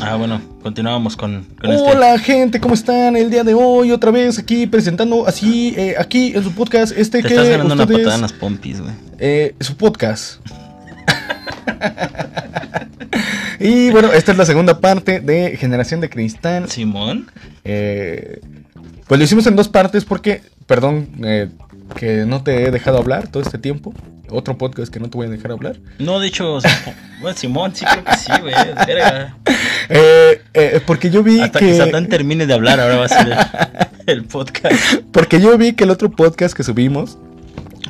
[0.00, 1.90] Ah, bueno, continuamos con, con este.
[1.90, 3.16] Hola gente, ¿cómo están?
[3.16, 7.22] El día de hoy otra vez aquí presentando así, eh, aquí en su podcast, este
[7.22, 8.92] Te que estás ganando una patada en las pompis, güey.
[9.18, 10.40] eh, su podcast.
[13.60, 16.68] y bueno, esta es la segunda parte de Generación de Cristal.
[16.70, 17.30] Simón.
[17.64, 18.40] Eh,
[19.06, 21.48] pues lo hicimos en dos partes porque, perdón, eh,
[21.96, 23.94] que no te he dejado hablar todo este tiempo.
[24.30, 25.76] Otro podcast que no te voy a dejar hablar.
[25.98, 28.54] No, de hecho, o sea, bueno, Simón, sí creo que sí, güey.
[28.86, 29.36] verga.
[29.90, 31.66] Eh, eh, porque yo vi Hasta que...
[31.66, 31.76] que...
[31.76, 33.36] Satán termine de hablar, ahora va a ser el,
[34.06, 35.02] el podcast.
[35.12, 37.18] Porque yo vi que el otro podcast que subimos,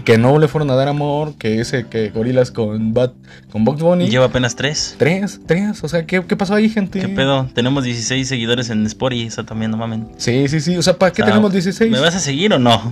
[0.04, 3.12] que no le fueron a dar amor, que ese que gorilas con Bat,
[3.50, 4.08] con Box Bunny.
[4.08, 4.96] Lleva apenas tres.
[4.98, 7.00] Tres, tres, o sea, ¿qué, qué pasó ahí, gente?
[7.00, 7.48] ¿Qué pedo?
[7.54, 10.08] Tenemos 16 seguidores en Spotify, eso también, no mamen.
[10.16, 11.90] Sí, sí, sí, o sea, ¿para qué O sea, tenemos 16?
[11.90, 12.82] ¿Me vas a seguir o no?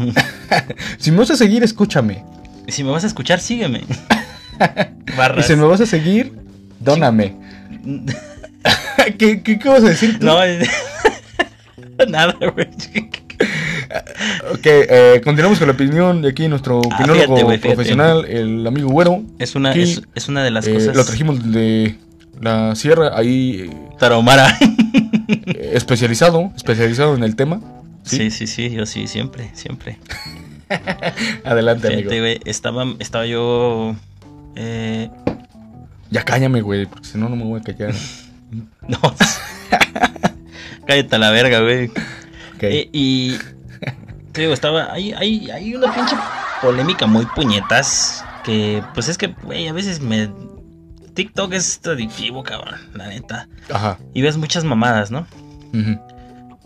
[0.98, 2.24] Si me vas a seguir, escúchame.
[2.72, 3.82] Si me vas a escuchar, sígueme.
[5.38, 6.32] Y si me vas a seguir,
[6.78, 7.34] dóname.
[9.18, 10.26] ¿Qué, qué, qué vas a decir tú?
[10.26, 10.38] No,
[12.08, 12.68] nada, güey.
[14.52, 19.22] Ok, eh, continuamos con la opinión de aquí nuestro Ah, opinólogo profesional, el amigo Güero.
[19.38, 20.94] Es una, es, es una de las Eh, cosas.
[20.96, 21.96] Lo trajimos de
[22.40, 24.56] la sierra, ahí eh, Tarahumara.
[24.60, 27.60] eh, especializado, especializado en el tema.
[28.04, 29.98] Sí, sí, sí, yo sí, siempre, siempre.
[31.44, 32.10] Adelante, amigo.
[32.44, 33.94] Estaba, estaba yo.
[34.56, 35.10] Eh,
[36.10, 37.94] Ya cállame, güey, porque si no, no me voy a callar.
[38.88, 38.98] no.
[40.86, 41.86] Cállate a la verga, güey.
[41.88, 42.62] Ok.
[42.62, 43.36] Eh, y.
[44.32, 44.92] Te digo, estaba.
[44.92, 46.16] Hay, hay, hay una pinche
[46.60, 48.24] polémica muy puñetas.
[48.44, 50.30] Que, pues es que, güey, a veces me.
[51.14, 53.46] TikTok es adictivo, cabrón, la neta.
[53.70, 53.98] Ajá.
[54.14, 55.26] Y ves muchas mamadas, ¿no?
[55.74, 56.00] ujú.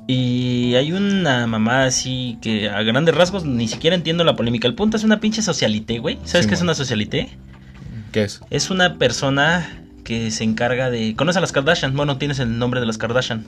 [0.06, 4.68] Y hay una mamada así que a grandes rasgos ni siquiera entiendo la polémica.
[4.68, 6.18] El punto es una pinche socialité, güey.
[6.24, 7.28] ¿Sabes Sí, qué es una socialité?
[8.12, 8.40] ¿Qué es?
[8.50, 11.14] Es una persona que se encarga de...
[11.16, 11.96] ¿Conoces a las Kardashian?
[11.96, 13.44] Bueno, tienes el nombre de las Kardashian.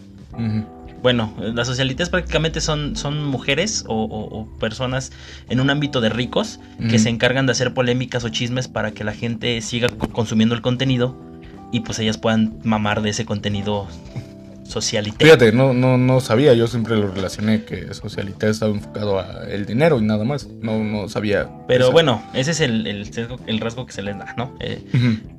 [1.01, 5.13] Bueno, las socialites prácticamente son, son mujeres o, o- o personas
[5.49, 6.59] en un ámbito de ricos
[6.91, 10.57] que se encargan de hacer polémicas o chismes para que la gente siga co- consumiendo
[10.57, 11.17] el contenido
[11.71, 13.87] y pues ellas puedan mamar de ese contenido
[14.69, 15.25] socialité.
[15.25, 19.67] Fíjate, no, no, no sabía, yo siempre lo relacioné que socialité estaba enfocado a el
[19.67, 20.47] dinero y nada más.
[20.61, 21.49] No, no sabía.
[21.67, 24.55] Pero esa- bueno, ese es el, el, sesgo- el rasgo que se les da, ¿no?
[24.61, 24.83] Eh,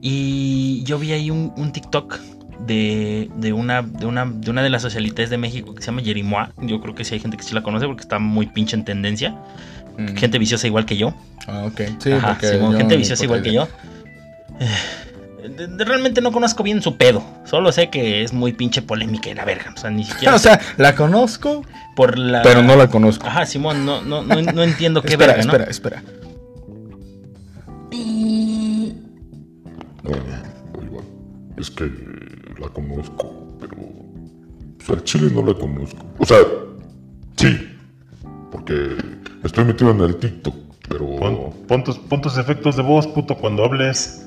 [0.01, 2.17] y yo vi ahí un, un TikTok
[2.65, 6.01] de, de, una, de, una, de una de las socialites de México que se llama
[6.01, 6.51] Yerimoa.
[6.61, 8.83] Yo creo que sí hay gente que sí la conoce porque está muy pinche en
[8.85, 9.35] tendencia.
[9.93, 10.15] Ujú.
[10.17, 11.13] Gente viciosa igual que yo.
[11.47, 11.81] Ah, ok.
[11.99, 13.67] Sí, Ajá, yo gente viciosa igual que yo.
[15.49, 17.23] De- de- realmente no conozco bien su pedo.
[17.45, 19.73] Solo sé que es muy pinche polémica y la verga.
[19.75, 21.63] O sea, ni siquiera o sea, la conozco,
[21.95, 22.41] por la.
[22.41, 23.25] pero no la conozco.
[23.27, 25.51] Ajá, Simón, no, no, no, no entiendo qué espera, verga, ¿no?
[25.63, 26.03] espera, espera.
[30.03, 30.11] No.
[31.57, 31.91] Es que
[32.59, 33.75] la conozco, pero.
[34.77, 36.05] Pues al chile no la conozco.
[36.17, 36.37] O sea,
[37.35, 37.69] sí.
[38.51, 38.95] Porque
[39.43, 40.55] estoy metido en el TikTok,
[40.87, 41.05] pero.
[41.17, 44.25] Pon, pon tus, pon tus efectos de voz, puto, cuando hables.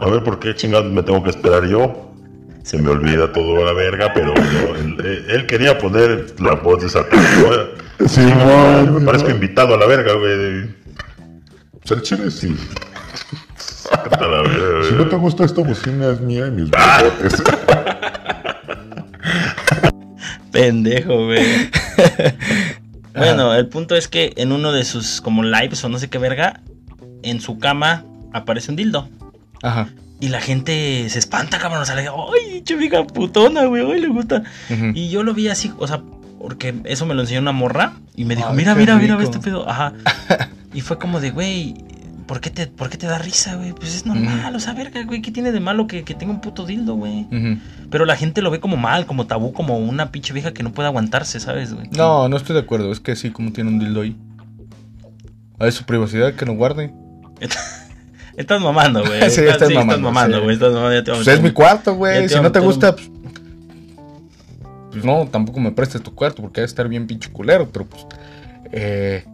[0.00, 2.10] A ver por qué chingados me tengo que esperar yo.
[2.62, 6.86] Se me olvida todo a la verga, pero no, él, quería poner la voz de
[6.86, 7.64] esa persona.
[8.06, 10.74] Sí, me man, parezco invitado a la verga, güey.
[11.86, 12.56] Pues chile sí.
[13.58, 17.02] Sácate a la verga, Si no te gusta esta bocina es mía y mis Ah.
[17.02, 17.42] bigotes.
[20.50, 21.44] Pendejo, güey.
[23.14, 26.18] bueno, el punto es que en uno de sus como lives o no sé qué
[26.18, 26.60] verga,
[27.22, 29.08] en su cama aparece un dildo.
[29.64, 29.88] Ajá.
[30.20, 31.82] Y la gente se espanta, cabrón.
[31.82, 34.42] O sea, le dice, ay, chivica putona, güey, ay, le gusta.
[34.94, 36.02] Y yo lo vi así, o sea,
[36.38, 37.94] porque eso me lo enseñó una morra.
[38.14, 39.32] Y me dijo, Ay, mira, mira, mira, ve rico.
[39.32, 39.68] este pedo.
[39.68, 39.92] Ajá.
[40.74, 41.74] Y fue como de, güey,
[42.26, 43.72] ¿por qué te, por qué te da risa, güey?
[43.72, 46.40] Pues es normal, o sea, verga, güey, ¿qué tiene de malo que, que tenga un
[46.40, 47.28] puto dildo, güey?
[47.90, 50.72] Pero la gente lo ve como mal, como tabú, como una pinche vieja que no
[50.72, 51.88] puede aguantarse, ¿sabes, güey?
[51.96, 52.90] No, no estoy de acuerdo.
[52.90, 54.16] Es que sí, como tiene un dildo ahí.
[55.60, 56.92] A su privacidad que no guarde.
[58.36, 59.20] Estás mamando, güey.
[59.30, 60.42] Sí, estás mamando, Estás mamando, sí.
[60.42, 60.54] güey.
[60.54, 62.28] Estás mamando, ya te a Pues es mi cuarto, güey.
[62.28, 63.10] Si a no te gusta, pues,
[64.90, 67.68] pues no, tampoco me prestes tu cuarto porque debe estar bien pinche culero.
[67.72, 68.06] Pero pues,
[68.72, 69.24] eh,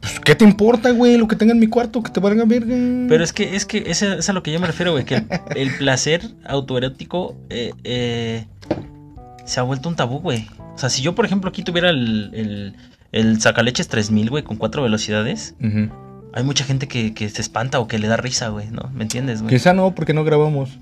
[0.00, 1.16] pues, ¿qué te importa, güey?
[1.16, 2.74] Lo que tenga en mi cuarto, que te valga verga.
[3.08, 5.04] Pero es que, es que ese es a lo que yo me refiero, güey.
[5.04, 5.26] Que el,
[5.56, 8.46] el placer autoerótico eh, eh,
[9.44, 10.46] se ha vuelto un tabú, güey.
[10.74, 12.74] O sea, si yo, por ejemplo, aquí tuviera el, el,
[13.12, 15.90] el sacaleches 3000, güey, con cuatro velocidades, Ujú.
[16.32, 18.90] Hay mucha gente que, que se espanta o que le da risa, güey, ¿no?
[18.94, 19.54] ¿Me entiendes, güey?
[19.54, 20.78] Quizá no, porque no grabamos.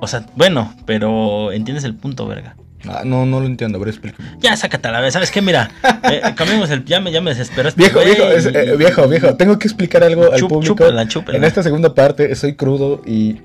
[0.00, 2.56] O sea, bueno, pero entiendes el punto, verga.
[2.86, 3.76] Ah, no, no lo entiendo.
[3.76, 4.28] A ver, explícame.
[4.40, 5.12] Ya, sácate a la vez.
[5.12, 5.42] ¿Sabes qué?
[5.42, 5.70] Mira,
[6.04, 6.84] eh, cambiemos el.
[6.84, 7.80] Ya me, ya me desesperaste.
[7.80, 9.34] Viejo, güey, viejo, es- y- eh, viejo, viejo.
[9.34, 10.74] Tengo que explicar algo al Chup- público.
[10.76, 11.38] chúpala, chúpala.
[11.38, 13.40] En esta segunda parte estoy crudo y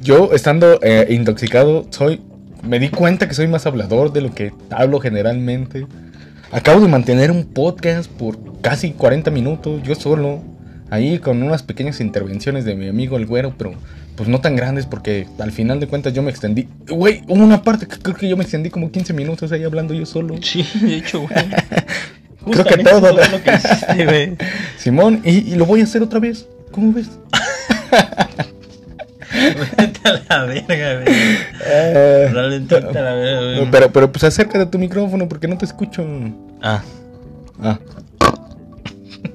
[0.00, 2.20] yo estando eh, intoxicado soy
[2.64, 5.86] me di cuenta que soy más hablador de lo que hablo generalmente.
[6.50, 10.42] Acabo de mantener un podcast por casi 40 minutos, yo solo,
[10.90, 13.72] ahí con unas pequeñas intervenciones de mi amigo el güero, pero
[14.16, 16.68] pues no tan grandes porque al final de cuentas yo me extendí.
[16.88, 19.92] Güey, hubo una parte que creo que yo me extendí como 15 minutos ahí hablando
[19.94, 20.34] yo solo.
[20.42, 21.34] Sí, de hecho, güey.
[22.48, 23.12] Creo que todo.
[23.12, 24.36] lo que hiciste, güey.
[24.78, 26.46] Simón, y, y lo voy a hacer otra vez.
[26.70, 27.08] ¿Cómo ves?
[29.76, 31.16] Vete a la verga, güey.
[31.66, 33.70] Eh, Realmente vete a la verga, güey.
[33.70, 36.06] pero, pero pues acércate a tu micrófono porque no te escucho.
[36.62, 36.82] Ah,
[37.60, 37.78] Ah.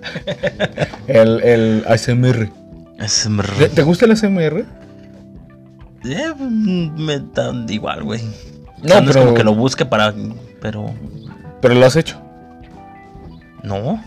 [1.08, 2.50] el, el ASMR.
[3.00, 3.30] es...
[3.60, 4.66] ¿Te, te gusta el ASMR?
[6.04, 8.22] Eh, me da igual, güey.
[8.84, 10.14] No, No, no es pero- como que lo busque para...
[10.62, 10.94] Pero...
[11.62, 12.20] Pero lo has hecho,
[13.64, 14.02] No.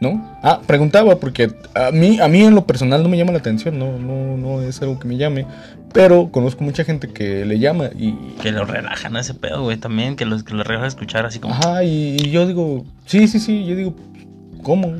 [0.00, 0.38] ¿no?
[0.42, 3.78] Ah, preguntaba porque a mí, a mí en lo personal no me llama la atención,
[3.78, 5.46] no, no, no es algo que me llame.
[5.92, 8.12] Pero conozco mucha gente que le llama y.
[8.42, 10.16] Que lo relajan a ese pedo, güey, también.
[10.16, 11.54] Que, los, que lo relajan a escuchar así como...
[11.54, 13.94] Ajá, y, y yo digo, sí, sí, sí, yo digo,
[14.62, 14.94] ¿cómo?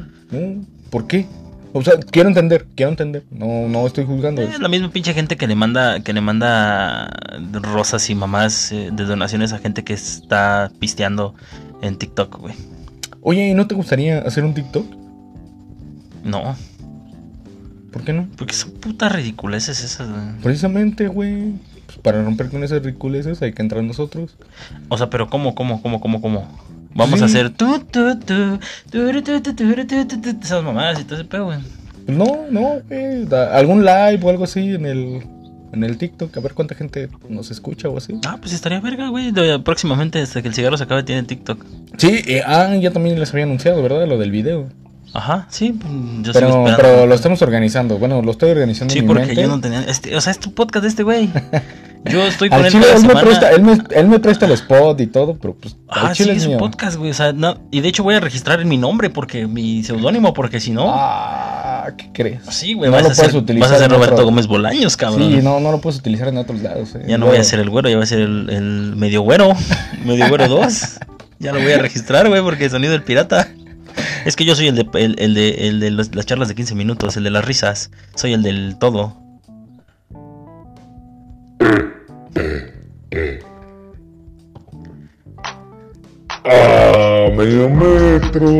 [0.91, 1.27] ¿Por qué?
[1.73, 3.25] O sea, quiero entender, quiero entender.
[3.33, 4.53] No, no estoy juzgando eso.
[4.53, 7.11] Es la misma pinche gente que le manda que le manda
[7.53, 11.35] rosas y mamás eh, de donaciones a gente que está pisteando
[11.83, 12.55] en TikTok, güey.
[13.23, 14.87] Oye, ¿y no te gustaría hacer un TikTok?
[16.23, 16.55] No,
[17.95, 18.27] ¿Por qué no?
[18.37, 20.43] porque son putas ridiculeces esas, güey.
[20.43, 21.53] Precisamente, güey.
[21.87, 24.37] Pues para romper con esas ridiculeces hay que entrar nosotros.
[24.89, 26.49] O sea, pero ¿cómo, cómo, cómo, cómo, cómo?
[26.94, 28.58] Vamos a hacer tu, tu, tu,
[28.91, 31.58] tu, tu, tu, tu, esas mamadas y todo ese pedo, güey.
[32.06, 33.26] No, no, güey.
[33.52, 35.23] Algún live o algo así en el,
[35.73, 38.19] en el TikTok, a ver cuánta gente nos escucha o así.
[38.26, 39.32] Ah, pues estaría verga, güey.
[39.62, 41.64] Próximamente, hasta que el cigarro se acabe, tiene TikTok.
[41.99, 44.06] Sí, eh, ah, ya también les había anunciado, ¿verdad?
[44.06, 44.69] Lo del video.
[45.14, 45.93] Ajá, sí, pues,
[46.23, 47.99] yo pero, pero lo estamos organizando.
[47.99, 48.93] Bueno, lo estoy organizando.
[48.93, 49.85] Sí, en mi porque yo no tenía.
[49.85, 51.31] Este, o sea, es tu podcast de este güey.
[52.06, 55.01] Yo estoy con él chile, él, me presta, él, me, él me presta el spot
[55.01, 56.59] y todo, pero pues Ah, chile sí, es es un mío.
[56.59, 57.11] podcast, güey.
[57.11, 60.35] O sea, no, y de hecho voy a registrar en mi nombre porque mi seudónimo,
[60.35, 60.93] porque si no.
[60.95, 62.43] Ah, ¿qué crees?
[62.51, 64.47] sí, güey, no vas, lo a puedes ser, utilizar vas a ser Roberto otro- Gómez
[64.47, 65.31] Bolaños, cabrón.
[65.33, 66.95] Sí, no, no lo puedes utilizar en otros lados.
[66.95, 67.05] eh.
[67.06, 69.53] Ya no voy a ser el güero, ya voy a ser el, el medio güero.
[70.05, 70.99] medio güero 2.
[71.39, 73.49] Ya lo voy a registrar, güey, porque sonido del pirata.
[74.25, 76.55] Es que yo soy el de, el, el de, el de los- las charlas de
[76.55, 77.91] 15 minutos, el de las risas.
[78.15, 79.17] Soy el del todo.
[86.47, 88.51] ¡Ah, medio metro!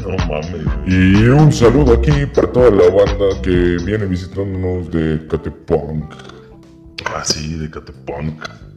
[0.00, 0.66] No mames.
[0.86, 6.14] Y un saludo aquí para toda la banda que viene visitándonos de Catepunk.
[7.04, 8.67] Ah, sí, de Catepunk.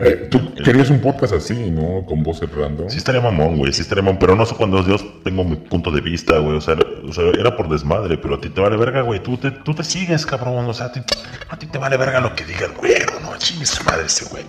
[0.00, 2.04] Eh, Tú querías un podcast así, ¿no?
[2.06, 2.88] Con voces random.
[2.88, 5.90] Sí estaría mamón, güey, sí estaría mamón, pero no sé cuando yo tengo mi punto
[5.90, 6.76] de vista, güey, o sea,
[7.08, 9.74] o sea, era por desmadre, pero a ti te vale verga, güey, tú te, tú
[9.74, 11.00] te sigues, cabrón, o sea, a ti,
[11.48, 14.26] a ti te vale verga lo que diga el güero, no, chingue su madre ese
[14.26, 14.44] güey.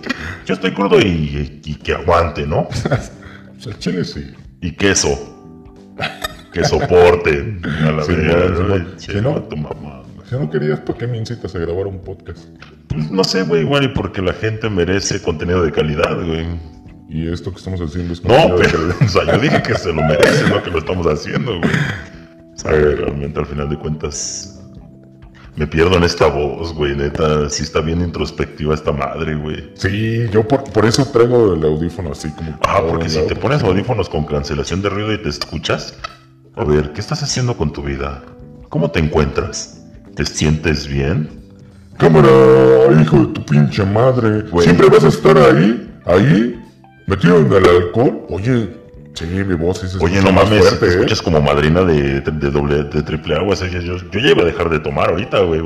[0.46, 2.68] Yo estoy crudo y, y que aguante, ¿no?
[3.58, 4.32] O sea, chile sí.
[4.62, 5.08] Y queso.
[6.50, 7.58] Que soporte.
[7.86, 8.96] A la Sí, verga, güey.
[8.96, 9.99] Che, no, tu mamá.
[10.30, 12.38] Si no querías, ¿para qué me incitas a grabar un podcast?
[12.86, 16.46] Pues no sé, güey, igual y porque la gente merece contenido de calidad, güey.
[17.08, 19.02] Y esto que estamos haciendo es No, contenido de pero, calidad.
[19.02, 21.70] o sea, yo dije que se lo merece, no que lo estamos haciendo, güey.
[22.54, 24.62] O sea, realmente al final de cuentas
[25.56, 29.72] me pierdo en esta voz, güey, neta, sí está bien introspectiva esta madre, güey.
[29.74, 32.56] Sí, yo por, por eso traigo el audífono así como...
[32.68, 35.98] Ah, porque si te pones audífonos con cancelación de ruido y te escuchas,
[36.54, 38.22] a ver, ¿qué estás haciendo con tu vida?
[38.68, 39.78] ¿Cómo te encuentras?
[40.20, 41.30] ¿Te sientes bien?
[41.96, 42.28] Cámara,
[43.00, 44.44] hijo de tu pinche madre.
[44.60, 45.90] ¿Siempre vas a estar ahí?
[46.04, 46.62] ¿Ahí?
[47.06, 48.26] ¿Metido en el alcohol?
[48.28, 48.68] Oye,
[49.14, 50.88] sí, mi voz Oye, no más mames, fuerte, te ¿eh?
[50.96, 53.54] escuchas como madrina de, de, doble, de triple agua.
[53.54, 55.62] Yo, yo, yo ya iba a dejar de tomar ahorita, güey.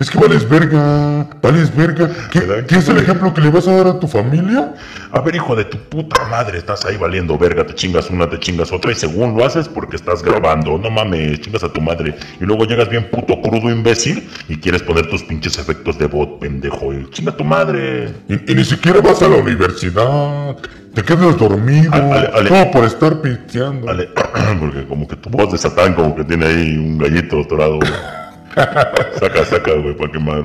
[0.00, 2.08] Es que vales verga, vales verga.
[2.30, 2.64] ¿Qué.
[2.68, 4.74] ¿Qué es el ejemplo que le vas a dar a tu familia?
[5.10, 8.38] A ver, hijo de tu puta madre, estás ahí valiendo verga, te chingas una, te
[8.38, 10.78] chingas otra, y según lo haces porque estás grabando.
[10.78, 12.14] No mames, chingas a tu madre.
[12.40, 16.38] Y luego llegas bien puto crudo, imbécil, y quieres poner tus pinches efectos de bot,
[16.38, 16.92] pendejo.
[16.94, 18.14] Y chinga a tu madre.
[18.28, 20.56] Y, y ni siquiera vas a la universidad.
[20.94, 21.92] Te quedas dormido.
[21.92, 22.48] Ale, ale, ale.
[22.48, 23.86] Todo por estar pisteando.
[23.86, 24.10] Vale,
[24.60, 27.80] porque como que tu voz de Satán, como que tiene ahí un gallito atorado.
[28.54, 28.66] güey.
[29.20, 30.44] saca, saca, güey, para quemar.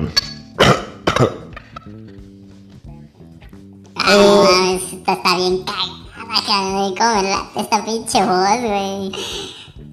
[3.96, 6.94] Ay, esta está bien cagada, cabrón.
[6.96, 9.12] ¿Cómo late esta pinche voz, güey?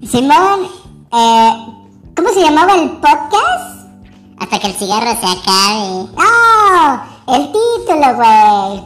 [0.06, 0.68] Simón,
[1.12, 1.52] eh,
[2.14, 3.88] ¿cómo se llamaba el podcast?
[4.38, 6.08] Hasta que el cigarro se acabe.
[6.16, 7.02] ¡No!
[7.34, 8.82] El título, güey.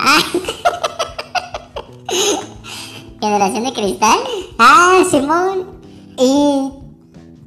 [3.21, 4.19] ¿Generación de cristal?
[4.59, 5.81] Ah, Simón.
[6.19, 6.71] ¿Y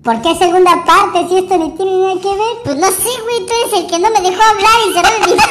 [0.03, 2.56] por qué segunda parte si esto no tiene nada que ver?
[2.63, 3.46] Pues no sé, güey.
[3.46, 5.44] Tú eres el que no me dejó hablar y se me olvidó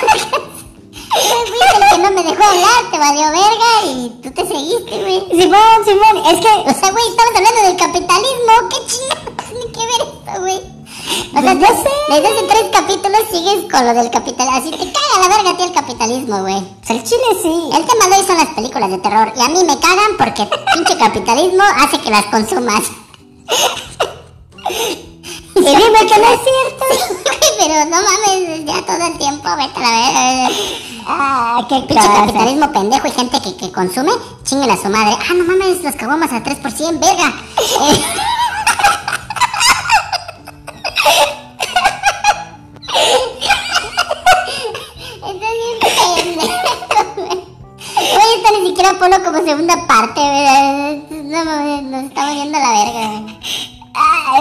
[1.10, 5.20] fuiste el que no me dejó hablar, te valió verga y tú te seguiste, güey.
[5.40, 6.48] Simón, Simón, es que.
[6.48, 8.52] O sea, güey, estamos hablando del capitalismo.
[8.70, 10.78] ¿Qué chingados tiene que ver esto, güey?
[11.34, 11.90] O sea, Pues sé.
[12.12, 14.58] desde hace tres capítulos sigues con lo del capitalismo.
[14.58, 16.60] Así te caga la verga a ti el capitalismo, güey.
[16.60, 17.70] pues, el chile sí.
[17.72, 19.32] El tema de hoy son las películas de terror.
[19.36, 22.82] Y a mí me cagan porque pinche capitalismo hace que las consumas.
[24.68, 26.84] Y dime que no es cierto.
[27.58, 30.48] Pero no mames, ya todo el tiempo, vete a la verga.
[31.10, 32.20] Ah, qué Pinche cosa.
[32.20, 34.12] capitalismo pendejo y gente que, que consume,
[34.44, 35.16] chinguen a su madre.
[35.28, 37.32] Ah, no mames, las caguamas a 3%, verga.
[37.58, 38.04] Eh.
[44.18, 46.38] Estás bien pendejo, güey.
[47.96, 50.96] Oye, esto ni siquiera ponlo como segunda parte, ¿verdad?
[51.10, 53.22] No mames, nos estamos yendo a la verga,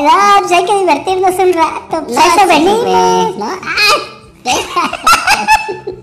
[0.01, 2.03] no, pues hay que divertirnos un rato.
[2.05, 3.37] Pues a eso sí, venimos.
[3.37, 3.45] ¿no?
[3.45, 4.17] ¡Ah!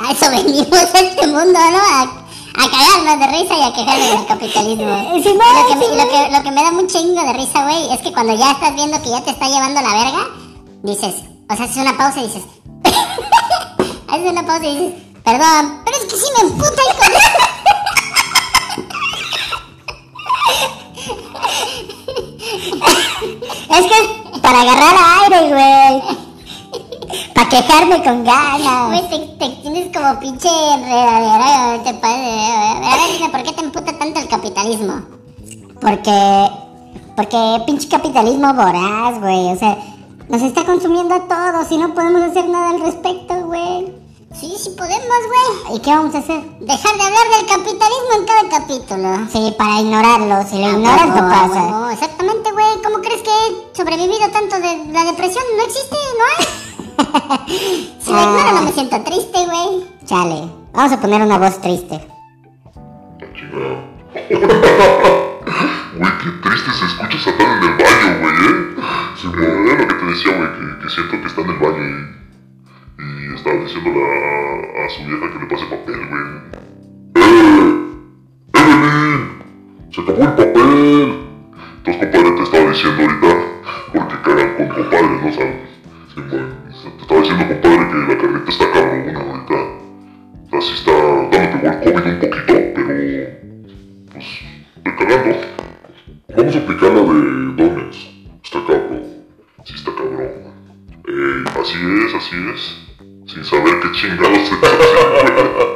[0.00, 1.78] A eso venimos a este mundo, ¿no?
[1.78, 5.22] A, a cagarnos de risa y a quejarnos del capitalismo.
[5.22, 7.22] Sí, no, lo, que me, sí, y lo, que, lo que me da un chingo
[7.22, 9.92] de risa, güey, es que cuando ya estás viendo que ya te está llevando la
[9.92, 10.28] verga,
[10.82, 11.14] dices,
[11.50, 12.44] o sea, haces una pausa y dices,
[14.08, 17.18] haces una pausa y dices, perdón, pero es que sí me emputa hijo de...
[23.22, 26.18] Es que para agarrar aire, güey.
[27.34, 28.88] Para quejarme con ganas.
[28.88, 32.52] Güey, te, te tienes como pinche enredadera, te parece.
[32.84, 35.02] A ver, dime, ¿por qué te emputa tanto el capitalismo?
[35.80, 36.50] Porque.
[37.16, 39.52] Porque pinche capitalismo voraz, güey.
[39.52, 39.76] O sea,
[40.28, 43.97] nos está consumiendo a todos y no podemos hacer nada al respecto, güey.
[44.34, 45.76] Sí, sí podemos, güey.
[45.76, 46.40] ¿Y qué vamos a hacer?
[46.60, 49.26] Dejar de hablar del capitalismo en cada capítulo.
[49.32, 50.46] Sí, para ignorarlo.
[50.48, 51.62] Si lo Ah, ignoras, no ah, pasa.
[51.64, 52.82] huevo, Exactamente, güey.
[52.84, 55.42] ¿Cómo crees que he sobrevivido tanto de la depresión?
[55.56, 56.44] No existe, no hay.
[58.00, 58.24] si la Ah.
[58.24, 59.86] ignoro no me siento triste, güey.
[60.04, 60.48] Chale.
[60.72, 62.06] Vamos a poner una voz triste.
[65.98, 68.76] Güey, qué triste se escucha Satán en el baño, güey, ¿eh?
[69.20, 71.56] Sí, güey, es lo que te decía, güey, que, que siento que está en el
[71.58, 72.17] baño y,
[72.98, 76.22] y estaba diciéndole a, a su vieja que le pase papel, güey.
[77.14, 77.88] ¡Eh!
[78.54, 79.20] ¡Evelyn!
[79.92, 81.08] ¡Se acabó el papel!
[81.78, 83.30] Entonces, compadre, te estaba diciendo ahorita,
[83.92, 85.54] porque cagan con compadre, ¿no sabes?
[86.14, 89.58] Sí, te estaba diciendo, compadre, que la carnita está cabrona ahorita.
[90.50, 92.98] O sea, está dándote igual COVID un poquito, pero
[94.12, 94.26] pues,
[94.76, 95.32] estoy cagando.
[96.36, 97.67] Vamos a aplicar la de
[103.98, 105.68] chingados es así, güey.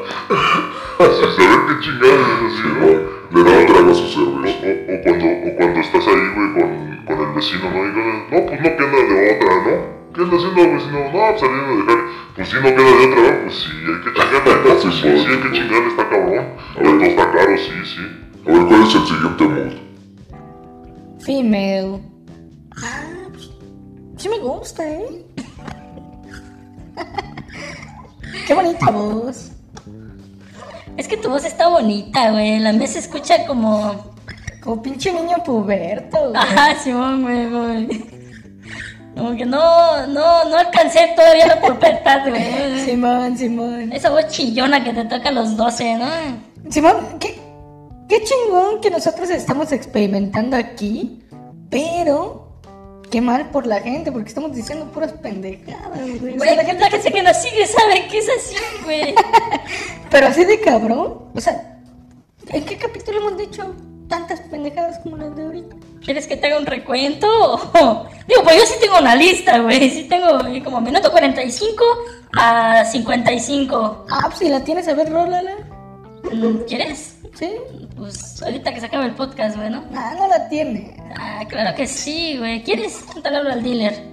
[1.18, 2.96] Sin saber qué chingados es así, güey.
[3.32, 4.58] Le da trago a su cerveza.
[4.62, 6.68] O, o, cuando, o cuando estás ahí, güey, con,
[7.04, 7.78] con el vecino, ¿no?
[7.78, 9.74] Y no, no, pues no queda de otra, ¿no?
[10.14, 10.98] ¿Qué anda haciendo el vecino?
[11.00, 12.00] No, pues saliendo a dejar.
[12.36, 13.42] Pues sí, no queda de otra, ¿no?
[13.42, 14.62] Pues sí, hay que chingarle.
[14.62, 16.46] Pues sí, sí, hay que chingarle, está cabrón.
[16.74, 18.02] Todo está caro, sí, sí.
[18.46, 19.72] A ver, ¿cuál es el siguiente mood?
[21.24, 22.00] Female.
[22.82, 23.50] Ah, pues,
[24.16, 25.26] sí me gusta, ¿eh?
[28.46, 29.50] Qué bonita voz.
[30.96, 32.58] Es que tu voz está bonita, güey.
[32.58, 34.12] La mía se escucha como.
[34.62, 36.36] Como pinche niño puberto, güey.
[36.36, 38.04] Ajá, Simón, güey, güey.
[39.16, 42.84] Como que no, no, no alcancé todavía la pubertad, güey.
[42.84, 43.92] Simón, Simón.
[43.92, 46.06] Esa voz chillona que te toca a los 12, ¿no?
[46.70, 47.38] Simón, qué,
[48.08, 51.22] qué chingón que nosotros estamos experimentando aquí,
[51.68, 52.51] pero
[53.12, 56.34] qué mal por la gente, porque estamos diciendo puras pendejadas, güey.
[56.34, 59.14] O sea, Güey, la gente, la gente que nos sigue sabe que es así, güey.
[60.10, 61.26] pero así de cabrón.
[61.34, 61.78] O sea,
[62.48, 63.74] ¿en qué capítulo hemos dicho
[64.08, 65.76] tantas pendejadas como las de ahorita?
[66.02, 67.28] ¿Quieres que te haga un recuento?
[68.26, 69.90] Digo, pues yo sí tengo una lista, güey.
[69.90, 71.84] Sí tengo eh, como minuto 45
[72.38, 74.06] a 55.
[74.10, 75.52] Ah, pues si la tienes, a ver, rólala.
[76.30, 77.16] Mm, ¿Quieres?
[77.34, 77.50] ¿Sí?
[77.96, 79.84] Pues ahorita que se acabe el podcast, güey, ¿no?
[79.94, 80.96] Ah, no la tiene.
[81.16, 82.62] Ah, claro que sí, güey.
[82.62, 83.04] ¿Quieres?
[83.10, 84.12] Cuéntale al dealer.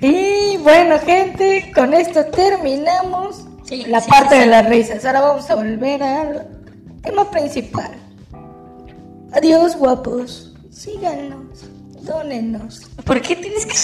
[0.00, 5.04] Y bueno, gente, con esto terminamos Sí, la sí, parte sí, de las risas.
[5.04, 6.46] Ahora vamos a volver al
[7.02, 7.90] tema principal.
[9.32, 10.54] Adiós, guapos.
[10.70, 11.66] Síganos.
[12.00, 12.88] Dónenos.
[13.04, 13.74] ¿Por qué tienes que.?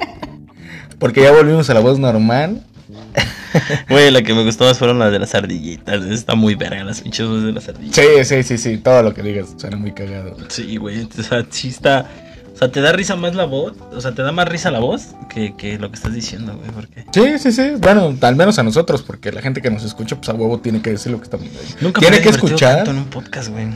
[1.00, 2.64] Porque ya volvimos a la voz normal.
[3.88, 6.04] Güey, la que me gustó más fueron las de las ardillitas.
[6.04, 8.04] Está muy verga las pinches voces de las ardillitas.
[8.04, 8.78] Sí, sí, sí, sí.
[8.78, 10.36] Todo lo que digas suena muy cagado.
[10.48, 11.08] Sí, güey.
[11.18, 12.08] O sea, sí está.
[12.54, 13.74] O sea, te da risa más la voz.
[13.92, 16.70] O sea, te da más risa la voz que, que lo que estás diciendo, güey.
[16.70, 17.04] Porque.
[17.12, 17.72] Sí, sí, sí.
[17.78, 20.80] Bueno, al menos a nosotros, porque la gente que nos escucha, pues a huevo tiene
[20.82, 21.46] que decir lo que estamos
[21.80, 23.68] Nunca Tiene me que escuchar, tanto en un podcast, güey.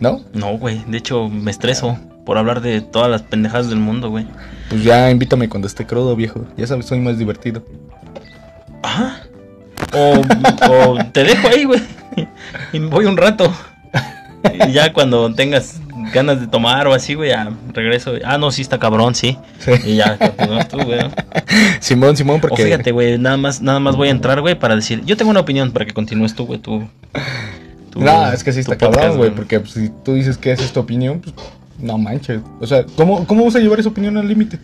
[0.00, 0.24] ¿no?
[0.32, 0.84] No, güey.
[0.86, 4.26] De hecho, me estreso por hablar de todas las pendejadas del mundo, güey.
[4.68, 6.46] Pues ya invítame cuando esté crudo, viejo.
[6.56, 7.64] Ya sabes, soy más divertido.
[8.88, 9.20] Ajá.
[9.94, 10.20] O,
[10.70, 11.80] o te dejo ahí, güey.
[12.72, 13.52] Y voy un rato.
[14.68, 15.80] Y ya cuando tengas
[16.12, 18.12] ganas de tomar o así, güey, ya regreso.
[18.24, 19.36] Ah, no, sí está cabrón, sí.
[19.58, 19.72] Sí.
[19.84, 21.00] Y ya continúas tú, güey.
[21.80, 22.64] Simón, Simón, O porque.
[22.64, 25.40] fíjate, güey, nada más, nada más voy a entrar, güey, para decir, yo tengo una
[25.40, 26.88] opinión para que continúes tú, güey, tú.
[27.90, 30.52] tú- No, es que sí está podcast, cabrón, güey, porque pues, si tú dices que
[30.52, 31.34] esa es tu opinión, pues
[31.78, 32.40] no manches.
[32.60, 34.58] O sea, ¿cómo, cómo vas a llevar esa opinión al límite?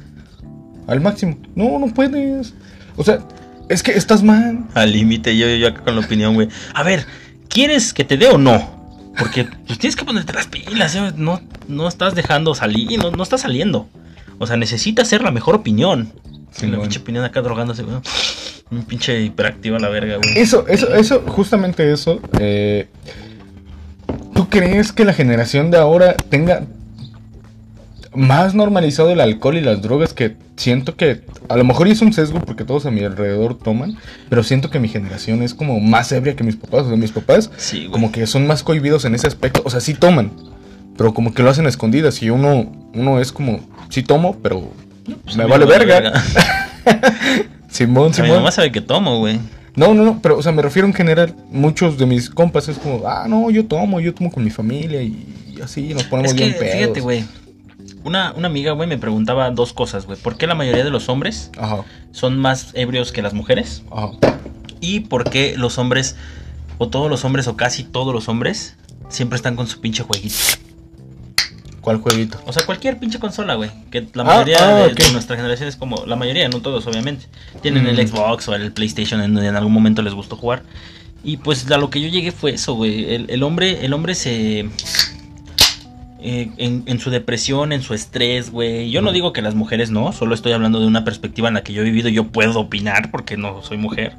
[0.87, 1.37] Al máximo.
[1.55, 2.55] No, no puedes.
[2.97, 3.19] O sea,
[3.69, 4.65] es que estás mal.
[4.75, 6.49] Al límite, yo, yo acá con la opinión, güey.
[6.75, 7.07] A ver,
[7.49, 9.13] ¿quieres que te dé o no?
[9.19, 11.13] Porque pues, tienes que ponerte las pilas, ¿eh?
[11.17, 13.89] no, no estás dejando salir, no, no estás saliendo.
[14.39, 16.13] O sea, necesitas ser la mejor opinión.
[16.51, 16.83] Sí, la bueno.
[16.83, 17.99] pinche opinión acá drogándose, güey.
[18.71, 20.39] Un pinche hiperactiva a la verga, güey.
[20.39, 22.21] Eso, eso, eso, justamente eso.
[22.41, 22.89] eh,
[24.35, 26.65] ¿Tú crees que la generación de ahora tenga
[28.15, 32.13] más normalizado el alcohol y las drogas que siento que a lo mejor es un
[32.13, 33.97] sesgo porque todos a mi alrededor toman,
[34.29, 37.13] pero siento que mi generación es como más ebria que mis papás, o sea, mis
[37.13, 40.31] papás Sí, como que son más cohibidos en ese aspecto, o sea, sí toman,
[40.97, 44.71] pero como que lo hacen a escondidas y uno uno es como sí tomo, pero
[45.25, 46.13] Pues, me vale me verga.
[47.69, 48.31] Simón, mi Simón.
[48.37, 49.39] mamá sabe que tomo, güey.
[49.77, 51.35] No, no, no, pero, o sea, me refiero en general.
[51.51, 55.03] Muchos de mis compas es como, ah, no, yo tomo, yo tomo con mi familia
[55.03, 56.75] y, así nos ponemos Es que, bien pedos.
[56.77, 57.25] fíjate, güey.
[58.05, 60.19] Una, una amiga, güey, me preguntaba dos cosas, güey.
[60.19, 63.83] ¿Por qué la mayoría de los hombres Ajá, son más ebrios que las mujeres?
[63.91, 64.13] ajá.
[64.81, 66.15] ¿Y por qué los hombres,
[66.77, 68.77] o todos los hombres, o casi todos los hombres,
[69.09, 70.37] siempre están con su pinche jueguito?
[71.81, 72.39] ¿Cuál jueguito?
[72.47, 73.71] O sea, cualquier pinche consola, güey.
[73.91, 76.05] Que la Ah, mayoría ah, de, de nuestra generación es como.
[76.07, 77.27] La mayoría, no todos, obviamente.
[77.63, 77.89] Tienen Mm.
[77.89, 80.63] el Xbox o el PlayStation en donde en algún momento les gustó jugar.
[81.23, 83.15] Y pues a lo que yo llegué fue eso, güey.
[83.15, 84.69] El, el hombre, el hombre se.
[86.27, 88.91] Eh, en, en su depresión, en su estrés, güey.
[88.91, 91.63] Yo no digo que las mujeres no, solo estoy hablando de una perspectiva en la
[91.63, 92.09] que yo he vivido.
[92.09, 94.15] Yo puedo opinar porque no soy mujer.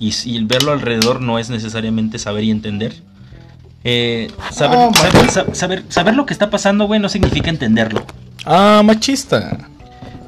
[0.00, 2.94] Y, si verlo alrededor no es necesariamente saber y entender.
[3.84, 8.04] Eh, saber, saber, sa- saber, saber lo que está pasando, güey, no significa entenderlo.
[8.44, 9.68] Ah, machista.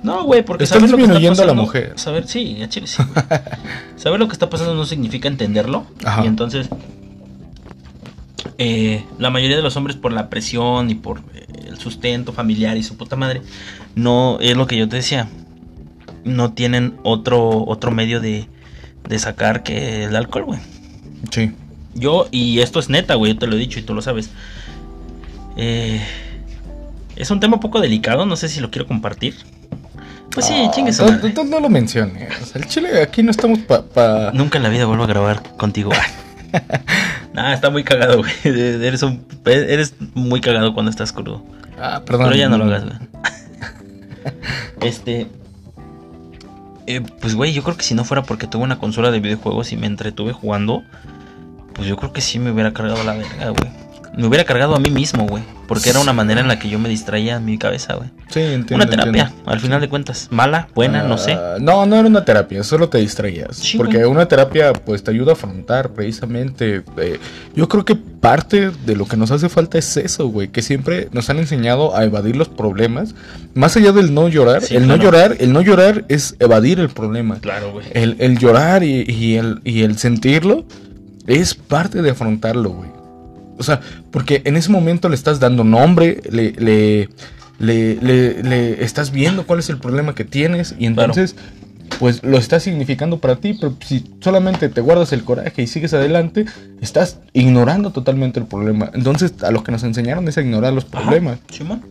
[0.04, 1.92] No, güey, porque Estás saber lo que está a la mujer.
[1.96, 3.02] Saber, sí, a Chile sí.
[3.96, 5.86] saber lo que está pasando no significa entenderlo.
[6.04, 6.22] Ajá.
[6.22, 6.68] Y entonces,
[8.58, 12.76] eh, la mayoría de los hombres por la presión y por eh, el sustento familiar
[12.76, 13.42] y su puta madre,
[13.94, 15.28] no, es lo que yo te decía,
[16.24, 18.48] no tienen otro, otro medio de,
[19.08, 20.60] de sacar que el alcohol, güey.
[21.30, 21.52] Sí.
[21.94, 24.30] Yo, y esto es neta, güey, yo te lo he dicho y tú lo sabes.
[25.56, 26.00] Eh,
[27.16, 29.34] es un tema un poco delicado, no sé si lo quiero compartir.
[30.32, 32.54] Pues sí, Ah, chingue su no, no, no lo menciones.
[32.54, 33.82] El chile aquí no estamos pa...
[33.82, 35.90] pa- Nunca en la vida vuelvo a grabar contigo.
[37.36, 38.32] nah, está muy cagado, güey.
[38.44, 41.44] Eres, un, eres muy cagado cuando estás crudo.
[41.78, 42.26] Ah, perdón.
[42.26, 42.96] Pero ya no lo hagas, güey.
[44.80, 45.28] Este.
[46.86, 49.72] eh, pues, güey, yo creo que si no fuera porque tuve una consola de videojuegos
[49.72, 50.82] y me entretuve jugando,
[51.74, 53.85] pues yo creo que sí me hubiera cargado la verga, güey.
[54.16, 55.42] Me hubiera cargado a mí mismo, güey.
[55.68, 58.08] Porque era una manera en la que yo me distraía mi cabeza, güey.
[58.28, 58.76] Sí, entiendo.
[58.76, 59.50] Una terapia, entiendo.
[59.50, 60.28] al final de cuentas.
[60.30, 61.32] Mala, buena, no sé.
[61.32, 63.56] Ah, No, no era una terapia, solo te distraías.
[63.56, 64.08] Sí, porque güey.
[64.10, 66.82] una terapia pues te ayuda a afrontar precisamente.
[66.98, 67.18] eh,
[67.54, 70.48] yo creo que parte de lo que nos hace falta es eso, güey.
[70.48, 73.14] Que siempre nos han enseñado a evadir los problemas.
[73.54, 76.88] Más allá del no llorar, Sí, el no llorar, el no llorar es evadir el
[76.90, 77.38] problema.
[77.40, 77.86] Claro, güey.
[77.92, 80.64] El, el llorar y, y el, y el sentirlo
[81.26, 82.95] es parte de afrontarlo, güey.
[83.58, 87.08] O sea, porque en ese momento le estás dando nombre, le, le,
[87.58, 91.36] le, le- le estás viendo cuál es el problema que tienes y entonces,
[91.98, 95.94] pues lo estás significando para ti, pero si solamente te guardas el coraje y sigues
[95.94, 96.44] adelante,
[96.80, 98.90] estás ignorando totalmente el problema.
[98.92, 101.38] Entonces, a lo que nos enseñaron es a ignorar los Ajá, problemas.
[101.50, 101.82] Simón.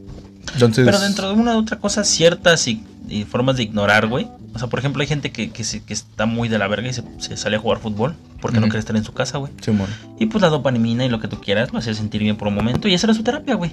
[0.54, 4.28] Entonces, Pero dentro de una u otra cosa, ciertas y, y formas de ignorar, güey.
[4.56, 6.88] O sea, por ejemplo, hay gente que, que, se- que está muy de la verga
[6.90, 9.52] y se, se sale a jugar fútbol porque no quiere estar en su casa, güey.
[9.62, 9.90] Simón.
[10.20, 12.56] Y pues la dopamina y lo que tú quieras lo hace sentir bien por un
[12.56, 13.72] momento y esa era su terapia, güey.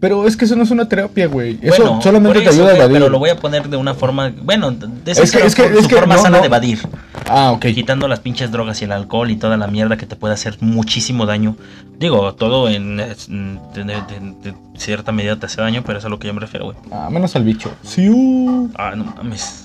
[0.00, 1.58] Pero es que eso no es una terapia, güey.
[1.62, 2.92] Eso Bueno, solamente te eso, ayuda a evadir.
[2.98, 5.72] Pero lo voy a poner de una forma, bueno, de esa Es que- es, que-
[5.72, 6.40] su es que forma no, sana no.
[6.42, 6.80] de evadir.
[7.26, 7.66] Ah, ok.
[7.74, 10.58] Quitando las pinches drogas y el alcohol y toda la mierda que te puede hacer
[10.60, 11.56] muchísimo daño.
[11.98, 13.34] Digo, todo en es, de,
[13.74, 16.40] de- de- de cierta medida te hace daño, pero es a lo que yo me
[16.40, 16.76] refiero, güey.
[16.92, 17.72] Ah, menos al bicho.
[17.82, 18.68] Sí, uh.
[18.76, 19.63] Ah, no mames.